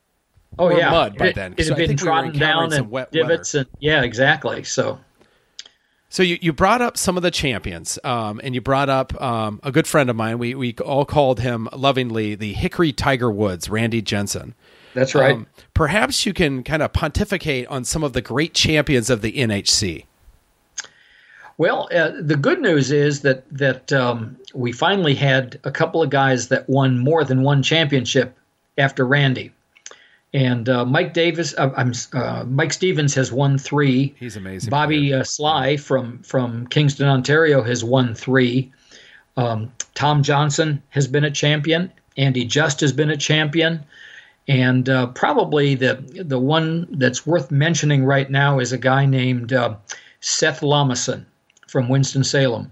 [0.57, 3.11] oh yeah, mud by it, then, It had been think we trodden down and wet
[3.11, 4.63] divots, and yeah, exactly.
[4.63, 4.99] So
[6.07, 9.59] So you, you brought up some of the champions, um, and you brought up um,
[9.63, 10.39] a good friend of mine.
[10.39, 14.55] We we all called him lovingly the Hickory Tiger Woods, Randy Jensen.
[14.97, 15.35] That's right.
[15.35, 15.45] Um,
[15.75, 20.05] perhaps you can kind of pontificate on some of the great champions of the NHC.
[21.59, 26.09] Well, uh, the good news is that that um, we finally had a couple of
[26.09, 28.35] guys that won more than one championship
[28.79, 29.51] after Randy,
[30.33, 31.53] and uh, Mike Davis.
[31.55, 34.15] Uh, I'm uh, Mike Stevens has won three.
[34.19, 34.71] He's amazing.
[34.71, 38.71] Bobby uh, Sly from from Kingston, Ontario, has won three.
[39.35, 41.91] Um, Tom Johnson has been a champion.
[42.17, 43.85] Andy Just has been a champion.
[44.47, 45.95] And uh, probably the
[46.25, 49.75] the one that's worth mentioning right now is a guy named uh,
[50.21, 51.25] Seth Lamason
[51.67, 52.71] from Winston Salem.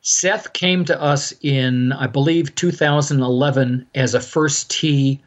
[0.00, 5.20] Seth came to us in, I believe, 2011 as a first tee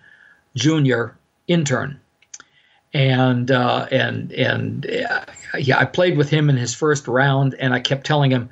[0.56, 1.16] junior
[1.48, 2.00] intern,
[2.94, 5.26] and uh, and and uh,
[5.58, 8.50] yeah, I played with him in his first round, and I kept telling him,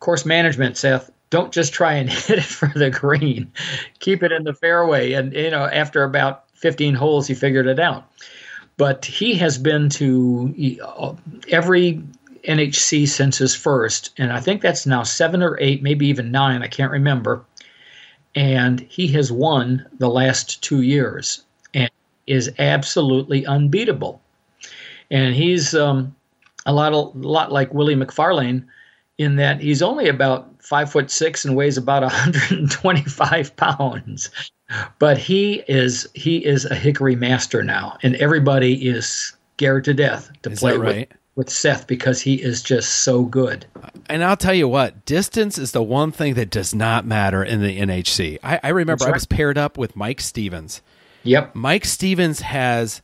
[0.00, 1.10] course management, Seth.
[1.30, 3.52] Don't just try and hit it for the green.
[3.98, 5.12] Keep it in the fairway.
[5.12, 8.10] And you know, after about 15 holes, he figured it out.
[8.76, 11.14] But he has been to uh,
[11.48, 12.02] every
[12.46, 16.62] NHC since his first, and I think that's now seven or eight, maybe even nine.
[16.62, 17.44] I can't remember.
[18.34, 21.90] And he has won the last two years and
[22.26, 24.20] is absolutely unbeatable.
[25.10, 26.14] And he's um,
[26.66, 28.64] a lot, a lot like Willie McFarlane
[29.18, 34.30] in that he's only about five foot six and weighs about 125 pounds.
[34.98, 40.30] But he is he is a hickory master now, and everybody is scared to death
[40.42, 41.12] to Is play that with, right?
[41.36, 43.64] with Seth because he is just so good.
[44.08, 47.62] And I'll tell you what, distance is the one thing that does not matter in
[47.62, 48.38] the NHC.
[48.42, 50.82] I, I remember That's I was paired up with Mike Stevens.
[51.22, 51.54] Yep.
[51.54, 53.02] Mike Stevens has,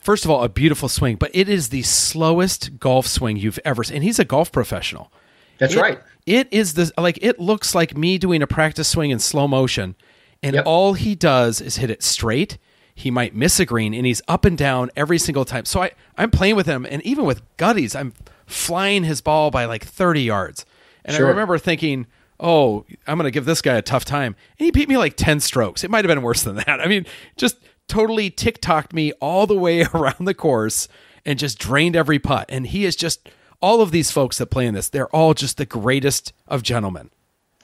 [0.00, 3.84] first of all, a beautiful swing, but it is the slowest golf swing you've ever
[3.84, 3.96] seen.
[3.96, 5.10] And he's a golf professional.
[5.58, 6.00] That's It- right.
[6.26, 9.94] It is the like it looks like me doing a practice swing in slow motion,
[10.42, 10.64] and Yep.
[10.66, 12.58] all he does is hit it straight.
[12.96, 15.64] he might miss a green, and he's up and down every single time.
[15.64, 18.12] So I I'm playing with him, and even with Gutties, I'm
[18.46, 20.64] flying his ball by like 30 yards,
[21.04, 21.26] and Sure.
[21.26, 22.06] I remember thinking.
[22.40, 24.34] Oh, I'm going to give this guy a tough time.
[24.58, 25.84] And he beat me like 10 strokes.
[25.84, 26.80] It might have been worse than that.
[26.80, 30.88] I mean, just totally tick-tocked me all the way around the course
[31.24, 32.46] and just drained every putt.
[32.48, 33.28] And he is just
[33.64, 37.08] all of these folks that play in this, they're all just the greatest of gentlemen.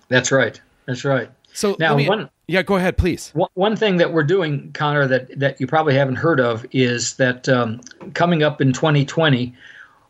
[0.09, 0.59] That's right.
[0.87, 1.31] That's right.
[1.53, 3.31] So Now, me- one- yeah, go ahead, please.
[3.35, 7.17] One, one thing that we're doing, Connor, that, that you probably haven't heard of is
[7.17, 7.83] that um,
[8.15, 9.55] coming up in 2020,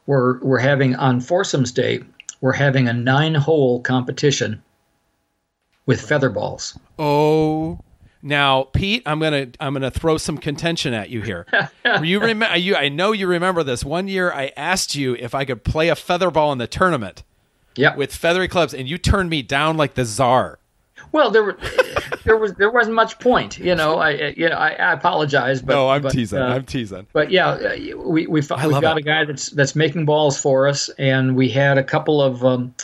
[0.07, 2.05] we're, we're having on Foursomes Day,
[2.41, 4.63] we're having a nine hole competition
[5.87, 6.79] with feather balls.
[7.01, 7.81] Oh,
[8.23, 11.47] now Pete, I'm gonna I'm gonna throw some contention at you here.
[12.03, 12.57] you remember?
[12.59, 13.85] You, I know you remember this.
[13.85, 17.23] One year, I asked you if I could play a feather ball in the tournament
[17.77, 17.97] Yeah.
[17.97, 20.59] with feathery clubs, and you turned me down like the czar.
[21.13, 21.59] Well, there were,
[22.25, 23.97] there was there wasn't much point, you know.
[23.99, 26.39] I you know I, I apologize, but no, I'm but, teasing.
[26.39, 27.07] uh, I'm teasing.
[27.13, 29.01] but yeah, uh, we we I we've got it.
[29.01, 32.75] a guy that's that's making balls for us, and we had a couple of um,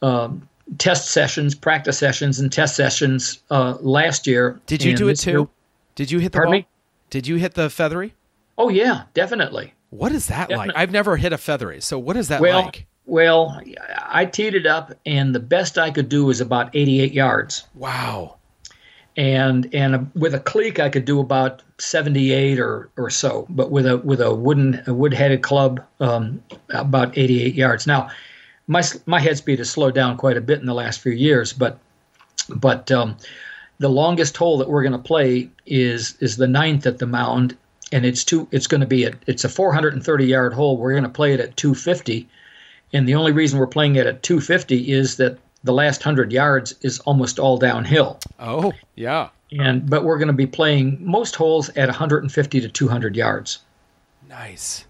[0.00, 0.48] um,
[0.78, 4.60] test sessions, practice sessions, and test sessions uh, last year.
[4.66, 5.30] Did you do it too?
[5.30, 5.48] year-
[5.94, 6.52] Did you hit the Pardden ball?
[6.52, 6.66] me?
[7.10, 8.14] Did you hit the feathery?
[8.58, 9.74] Oh yeah, definitely.
[9.90, 10.70] What is that like?
[10.74, 11.80] I've never hit a feathery.
[11.80, 12.86] So what is that Well, like?
[13.04, 13.60] well,
[14.06, 17.64] I teed it up, and the best I could do was about 88 yards.
[17.74, 18.36] Wow.
[19.16, 23.86] and and with a cleek I could do about 78 or or so, but with
[23.86, 27.86] a with a wooden a wood headed club um, about 88 yards.
[27.86, 28.08] Now,
[28.66, 31.52] my my head speed has slowed down quite a bit in the last few years,
[31.52, 31.78] but
[32.48, 33.16] but um,
[33.78, 37.56] the longest hole that we're going to play is is the ninth at the mound,
[37.92, 38.46] and it's two.
[38.50, 40.76] It's going to be a it's a 430 yard hole.
[40.76, 42.28] We're going to play it at 250,
[42.92, 46.74] and the only reason we're playing it at 250 is that the last hundred yards
[46.82, 49.28] is almost all downhill Oh, yeah.
[49.52, 53.60] and but we're going to be playing most holes at 150 to 200 yards.
[54.28, 54.84] Nice.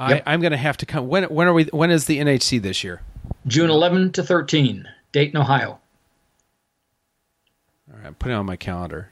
[0.00, 0.22] I, Yep.
[0.26, 1.08] I'm going to have to come.
[1.08, 1.64] When when are we?
[1.64, 3.02] When is the NHC this year?
[3.46, 5.78] June 11 to 13, Dayton, Ohio.
[7.90, 9.10] All right, I'm putting it on my calendar.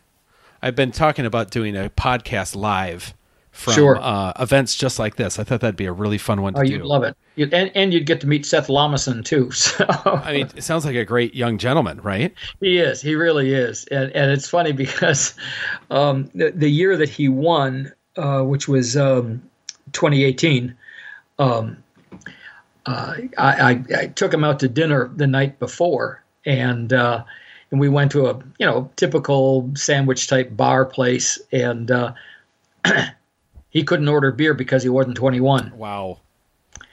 [0.62, 3.14] I've been talking about doing a podcast live
[3.50, 3.98] from Sure.
[4.00, 5.38] uh, events just like this.
[5.38, 6.72] I thought that'd be a really fun one to Oh, do.
[6.72, 7.16] you'd love it.
[7.36, 9.50] You'd, and, and you'd get to meet Seth Lamason too.
[9.52, 9.84] So
[10.24, 12.32] I mean, it sounds like a great young gentleman, right?
[12.60, 13.00] he is.
[13.00, 13.84] He really is.
[13.86, 15.34] And, and it's funny because
[15.90, 19.42] um, the, the year that he won, uh, which was um,
[19.92, 20.76] 2018,
[21.38, 21.82] um,
[22.86, 27.24] uh, I, I, I took him out to dinner the night before, and uh,
[27.70, 32.12] and we went to a you know typical sandwich type bar place, and uh,
[33.70, 35.76] he couldn't order beer because he wasn't 21.
[35.76, 36.20] Wow.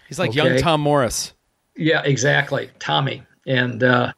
[0.07, 1.33] He's like young Tom Morris.
[1.75, 4.13] Yeah, exactly, Tommy, and uh,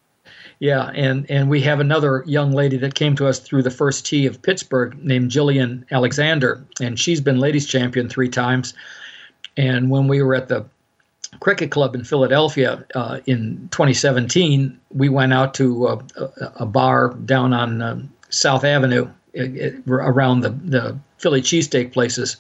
[0.59, 4.05] yeah, and and we have another young lady that came to us through the first
[4.05, 8.73] tee of Pittsburgh named Jillian Alexander, and she's been ladies champion three times.
[9.55, 10.65] And when we were at the
[11.39, 16.03] cricket club in Philadelphia uh, in 2017, we went out to a,
[16.55, 22.37] a, bar down on um, South Avenue uh, uh, around the the Philly cheesesteak places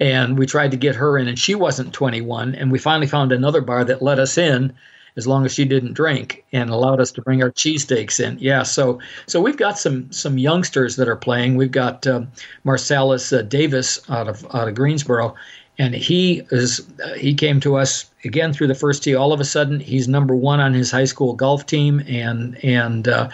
[0.00, 3.32] and we tried to get her in and she wasn't 21 and we finally found
[3.32, 4.72] another bar that let us in
[5.16, 8.38] as long as she didn't drink and allowed us to bring our cheesesteaks in.
[8.38, 11.56] Yeah so so we've got some some youngsters that are playing.
[11.56, 12.28] We've got um,
[12.64, 15.34] marcellus uh, davis out of out of greensboro
[15.78, 19.14] and he is uh, he came to us again through the first tee.
[19.14, 23.08] All of a sudden he's number one on his high school golf team and and
[23.08, 23.28] uh,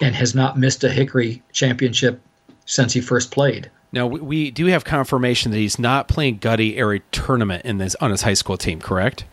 [0.00, 2.20] and has not missed a hickory championship
[2.66, 3.70] since he first played.
[3.92, 7.96] Now we, we do have confirmation that he's not playing Gutty area tournament in this
[8.00, 9.24] on his high school team, correct?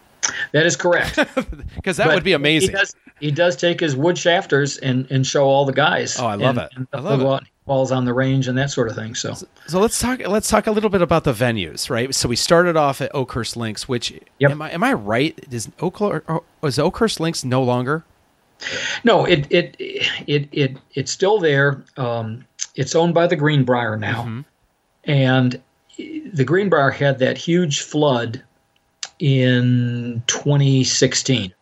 [0.51, 1.15] That is correct
[1.75, 2.69] Because that But would be amazing.
[2.69, 6.19] He does, he does take his wood shafters and, and show all the guys.
[6.19, 6.71] Oh, I love and, it.
[6.75, 7.47] And I love it.
[7.65, 9.15] balls on the range and that sort of thing.
[9.15, 9.33] So
[9.67, 10.19] So let's talk.
[10.27, 12.13] Let's talk a little bit about the venues, right?
[12.13, 14.51] So we started off at Oakhurst Links, which Yep.
[14.51, 15.37] am I am I right?
[15.51, 16.23] Is Oakhurst
[16.63, 18.03] is Oakhurst Links no longer?
[19.03, 21.83] no, it it it it it's still there.
[21.95, 22.43] Um,
[22.75, 24.41] it's owned by the Greenbrier now, Mm-hmm.
[25.05, 25.61] and
[26.33, 28.43] the Greenbrier had that huge flood
[29.19, 31.53] in 2016,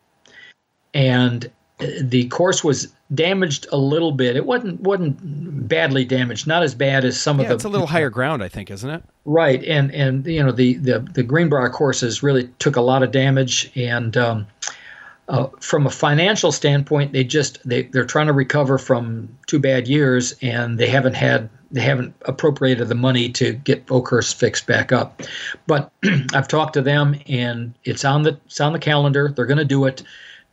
[0.93, 4.35] and the course was damaged a little bit.
[4.35, 7.69] It wasn't wasn't badly damaged, not as bad as some Yeah, of the it's a
[7.69, 9.03] little higher ground, I think, isn't it?
[9.25, 13.11] Right, and and you know the the the Greenbrier courses really took a lot of
[13.11, 14.47] damage, and um,
[15.27, 19.87] uh, from a financial standpoint, they just they they're trying to recover from two bad
[19.87, 24.91] years, and they haven't had they haven't appropriated the money to get Oakhurst fixed back
[24.91, 25.21] up.
[25.67, 25.91] But
[26.33, 29.31] I've talked to them, and it's on the it's on the calendar.
[29.35, 30.01] They're going to do it.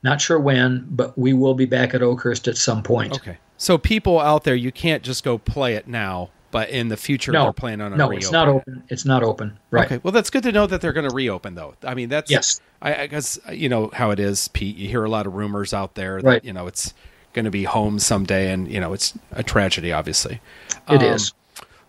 [0.02, 3.14] Not sure when, but we will be back at Oakhurst at some point.
[3.14, 3.38] Okay.
[3.56, 6.30] So people out there, you can't just go play it now.
[6.50, 8.18] but in the future No, they're planning on no, reopening.
[8.18, 8.82] it's not open.
[8.88, 9.56] It's not open.
[9.70, 9.86] Right.
[9.86, 11.74] Okay, well that's good to know that they're going to reopen though.
[11.84, 12.60] I mean that's Yes.
[12.82, 14.76] I guess you know how it is, Pete.
[14.76, 16.44] You hear a lot of rumors out there that Right.
[16.44, 16.92] you know it's
[17.32, 20.40] going to be home someday, and you know it's a tragedy, obviously.
[20.88, 21.32] It Um, is.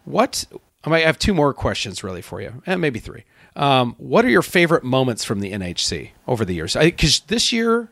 [0.06, 0.46] What
[0.84, 3.24] I might have two more questions really for you, and maybe three.
[3.56, 6.76] Um, what are your favorite moments from the NHC over the years?
[6.76, 7.88] Because this year,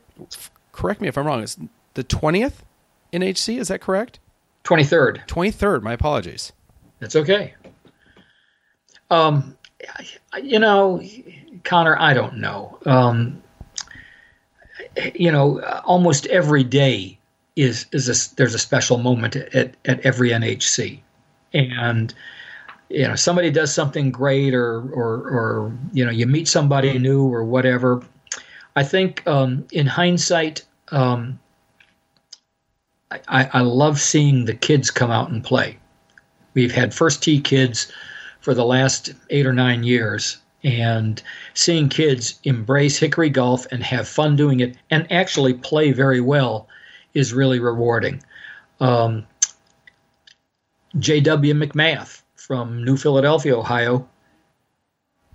[0.72, 1.58] correct me if I'm wrong, it's
[1.94, 2.66] the twentieth
[3.14, 3.60] NHC.
[3.60, 4.20] Is that correct?
[4.64, 5.26] 23rd.
[5.28, 5.84] Twenty third.
[5.84, 6.52] My apologies.
[7.00, 7.54] That's okay.
[9.10, 9.58] Um,
[10.42, 11.02] you know,
[11.64, 12.78] Connor, I don't know.
[12.86, 13.42] Um,
[15.16, 17.18] you know, almost every day
[17.62, 21.00] is is a, there's a special moment at at every NHC,
[21.54, 22.14] and
[22.90, 27.24] you know somebody does something great or or or you know you meet somebody new
[27.24, 28.04] or whatever.
[28.76, 30.64] I think um, in hindsight.
[30.90, 31.40] Um,
[33.28, 35.78] I, I love seeing the kids come out and play.
[36.54, 37.92] We've had first tee kids
[38.40, 41.22] for the last eight or nine years, and
[41.54, 46.70] seeing kids embrace Hickory Golf and have fun doing it and actually play very well
[47.14, 48.22] is really rewarding.
[48.80, 49.26] Um,
[51.00, 51.54] J.W.
[51.54, 54.08] McMath from New Philadelphia, Ohio,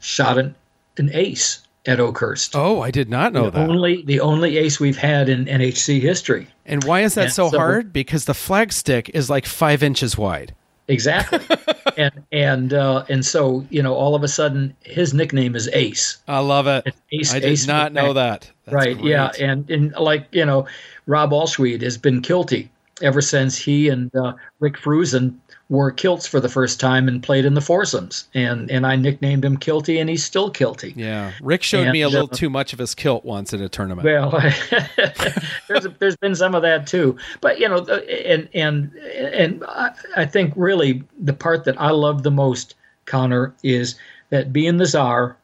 [0.00, 0.54] shot an,
[0.98, 2.54] an ace at Oakhurst.
[2.56, 3.70] Oh, I did not know the that.
[3.70, 6.48] only the only ace we've had in NHC history.
[6.66, 7.92] And why is that so so- hard?
[7.92, 10.54] Because the flag stick is like five inches wide.
[10.88, 11.40] Exactly.
[11.96, 16.18] and and uh, and so you know, all of a sudden, his nickname is Ace.
[16.28, 16.94] I love it.
[17.12, 18.50] Ace I did Ace not know that.
[18.64, 19.00] That's right?
[19.00, 20.66] Yeah, and and like you know,
[21.06, 22.68] Rob Alschweed has been kilty
[23.02, 25.34] ever since he and uh, Rick Frusen
[25.68, 28.28] wore kilts for the first time and played in the foursomes.
[28.34, 30.92] And and I nicknamed him Kilty, and he's still Kilty.
[30.96, 31.32] Yeah.
[31.40, 34.04] Rick showed me a little uh, too much of his kilt once in a tournament.
[34.04, 34.30] Well,
[35.68, 40.26] there's there's been some of that too, but you know, and and and I, I
[40.26, 43.96] think really the part that I love the most, Connor, is
[44.30, 45.36] that being the czar,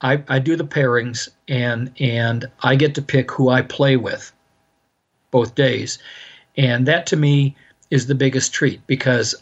[0.00, 4.32] I I do the pairings and and I get to pick who I play with,
[5.32, 5.98] both days,
[6.56, 7.56] and that to me
[7.90, 9.34] is the biggest treat because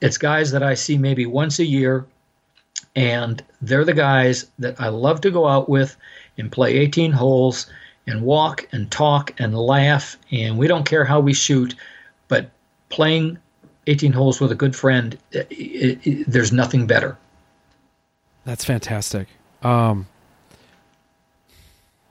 [0.00, 2.06] it's guys that I see maybe once a year
[2.94, 5.96] and they're the guys that I love to go out with
[6.38, 7.66] and play 18 holes
[8.06, 11.74] and walk and talk and laugh and we don't care how we shoot
[12.28, 12.50] but
[12.88, 13.38] playing
[13.86, 17.16] 18 holes with a good friend it, it, it- there's nothing better
[18.44, 19.26] That's fantastic.
[19.62, 20.06] Um,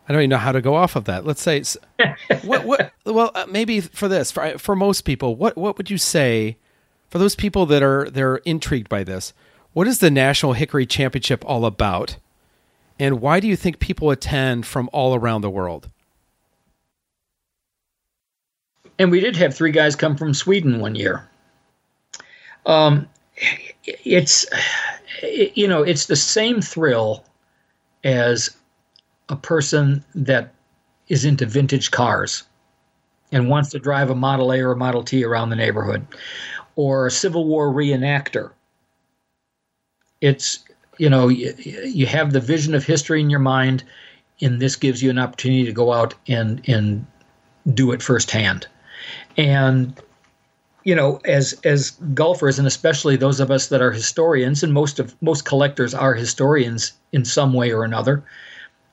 [0.07, 1.25] I don't even know how to go off of that.
[1.25, 1.77] Let's say, it's,
[2.43, 5.97] what, what, well, uh, maybe for this, for, for most people, what, what would you
[5.97, 6.57] say
[7.09, 9.33] for those people that are, they're intrigued by this?
[9.73, 12.17] What is the National Hickory Championship all about?
[12.99, 15.89] And why do you think people attend from all around the world?
[18.97, 21.27] and we did have three guys come from Sweden one year.
[22.65, 23.07] Um,
[23.85, 24.45] it's
[25.23, 27.25] you know it's the same thrill
[28.03, 28.55] as
[29.29, 30.53] a person that
[31.07, 32.43] is into vintage cars
[33.31, 36.05] and wants to drive a Model A or a Model T around the neighborhood,
[36.75, 38.51] or a Civil War reenactor.
[40.21, 40.59] It's
[40.97, 43.83] you know you, you have the vision of history in your mind,
[44.41, 47.05] and this gives you an opportunity to go out and and
[47.73, 48.67] do it firsthand
[49.37, 49.99] and
[50.83, 54.99] you know as as golfers and especially those of us that are historians and most
[54.99, 58.23] of most collectors are historians in some way or another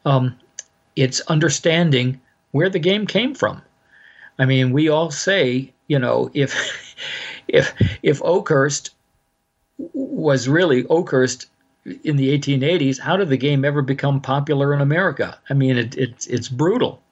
[0.04, 0.36] um,
[0.96, 3.62] it's understanding where the game came from.
[4.38, 6.54] I mean we all say you know if
[7.48, 7.72] if
[8.02, 8.90] if oakhurst
[9.78, 11.46] was really oakhurst
[12.04, 15.38] in the 1880s how did the game ever become popular in america?
[15.50, 17.02] I mean it, it it's brutal.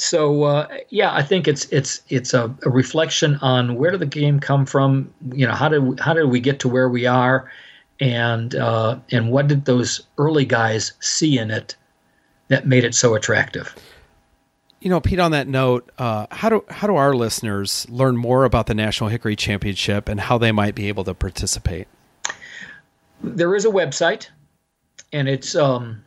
[0.00, 4.06] So uh, yeah, I think it's it's it's a, a reflection on where did the
[4.06, 5.12] game come from?
[5.30, 7.50] You know, how did we, how did we get to where we are,
[8.00, 11.76] and uh, and what did those early guys see in it
[12.48, 13.74] that made it so attractive?
[14.80, 15.18] You know, Pete.
[15.18, 19.10] On that note, uh, how do how do our listeners learn more about the National
[19.10, 21.86] Hickory Championship and how they might be able to participate?
[23.22, 24.28] There is a website,
[25.12, 26.02] and it's um,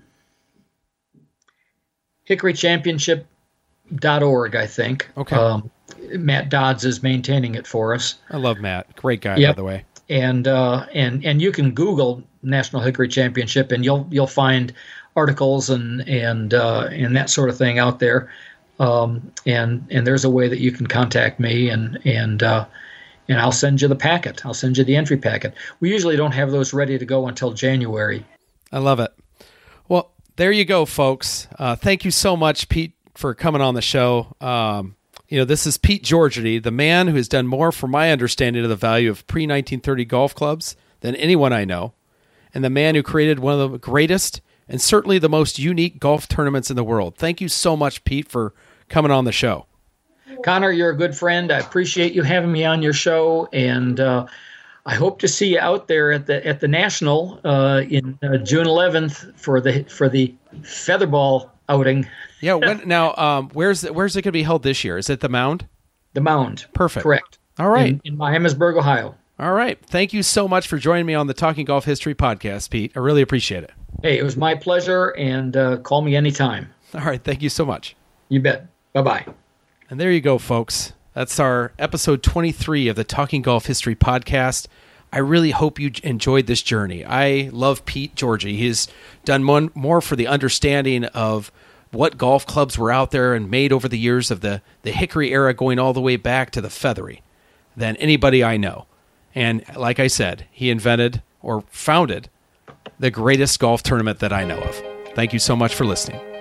[2.28, 5.12] hickorychampionship.org, I think.
[5.18, 5.36] Okay.
[5.36, 5.70] Um,
[6.14, 8.16] Matt Dodds is maintaining it for us.
[8.32, 8.96] I love Matt.
[8.96, 9.86] Great guy, by the way.
[10.14, 14.72] And uh, and and you can Google National Hickory Championship, and you'll you'll find
[15.16, 18.32] articles and and uh, and that sort of thing out there.
[18.80, 22.66] Um, and and there's a way that you can contact me, and and uh,
[23.28, 24.45] and I'll send you the packet.
[24.45, 25.55] I'll send you the entry packet.
[25.80, 28.24] We usually don't have those ready to go until January.
[28.72, 29.11] I love it.
[29.89, 31.47] Well, there you go, folks.
[31.57, 34.36] Uh, thank you so much, Pete, for coming on the show.
[34.39, 34.95] Um,
[35.34, 38.62] You know, this is Pete Georgiady, the man who has done more for my understanding
[38.62, 41.94] of the value of pre 1930 golf clubs than anyone I know,
[42.54, 46.28] and the man who created one of the greatest and certainly the most unique golf
[46.28, 47.16] tournaments in the world.
[47.18, 48.54] Thank you so much, Pete, for
[48.90, 49.66] coming on the show.
[50.44, 51.52] Connor, you're a good friend.
[51.52, 54.28] I appreciate you having me on your show, and uh,
[54.86, 58.38] I hope to see you out there at the at the national uh, in uh,
[58.38, 60.32] June 11th for the for the
[60.62, 62.08] featherball outing.
[62.44, 62.56] Yeah.
[62.56, 64.98] When, now, um, where's where's it going to be held this year?
[64.98, 65.68] Is it the Mound?
[66.14, 66.66] The Mound.
[66.74, 67.04] Perfect.
[67.04, 67.39] Correct.
[67.58, 67.94] All right.
[67.94, 69.16] In, in Miamisburg, Ohio.
[69.39, 69.80] All right.
[69.86, 72.91] Thank you so much for joining me on the Talking Golf History podcast, Pete.
[72.96, 73.72] I really appreciate it.
[74.02, 76.70] Hey, it was my pleasure, and uh, call me anytime.
[76.94, 77.24] All right.
[77.24, 77.96] Thank you so much.
[78.30, 78.68] You bet.
[78.94, 79.26] Bye bye.
[79.89, 80.94] And there you go, folks.
[81.14, 84.68] That's our episode 23 of the Talking Golf History podcast.
[85.12, 87.06] I really hope you enjoyed this journey.
[87.06, 88.58] I love Pete Georgie.
[88.58, 88.88] He's
[89.24, 91.52] done one, more for the understanding of
[91.94, 95.32] what golf clubs were out there and made over the years of the, the Hickory
[95.32, 97.22] era going all the way back to the Feathery
[97.76, 98.86] than anybody I know.
[99.36, 102.30] And like I said, he invented or founded
[103.00, 104.82] the greatest golf tournament that I know of.
[105.16, 106.33] Thank you so much for listening.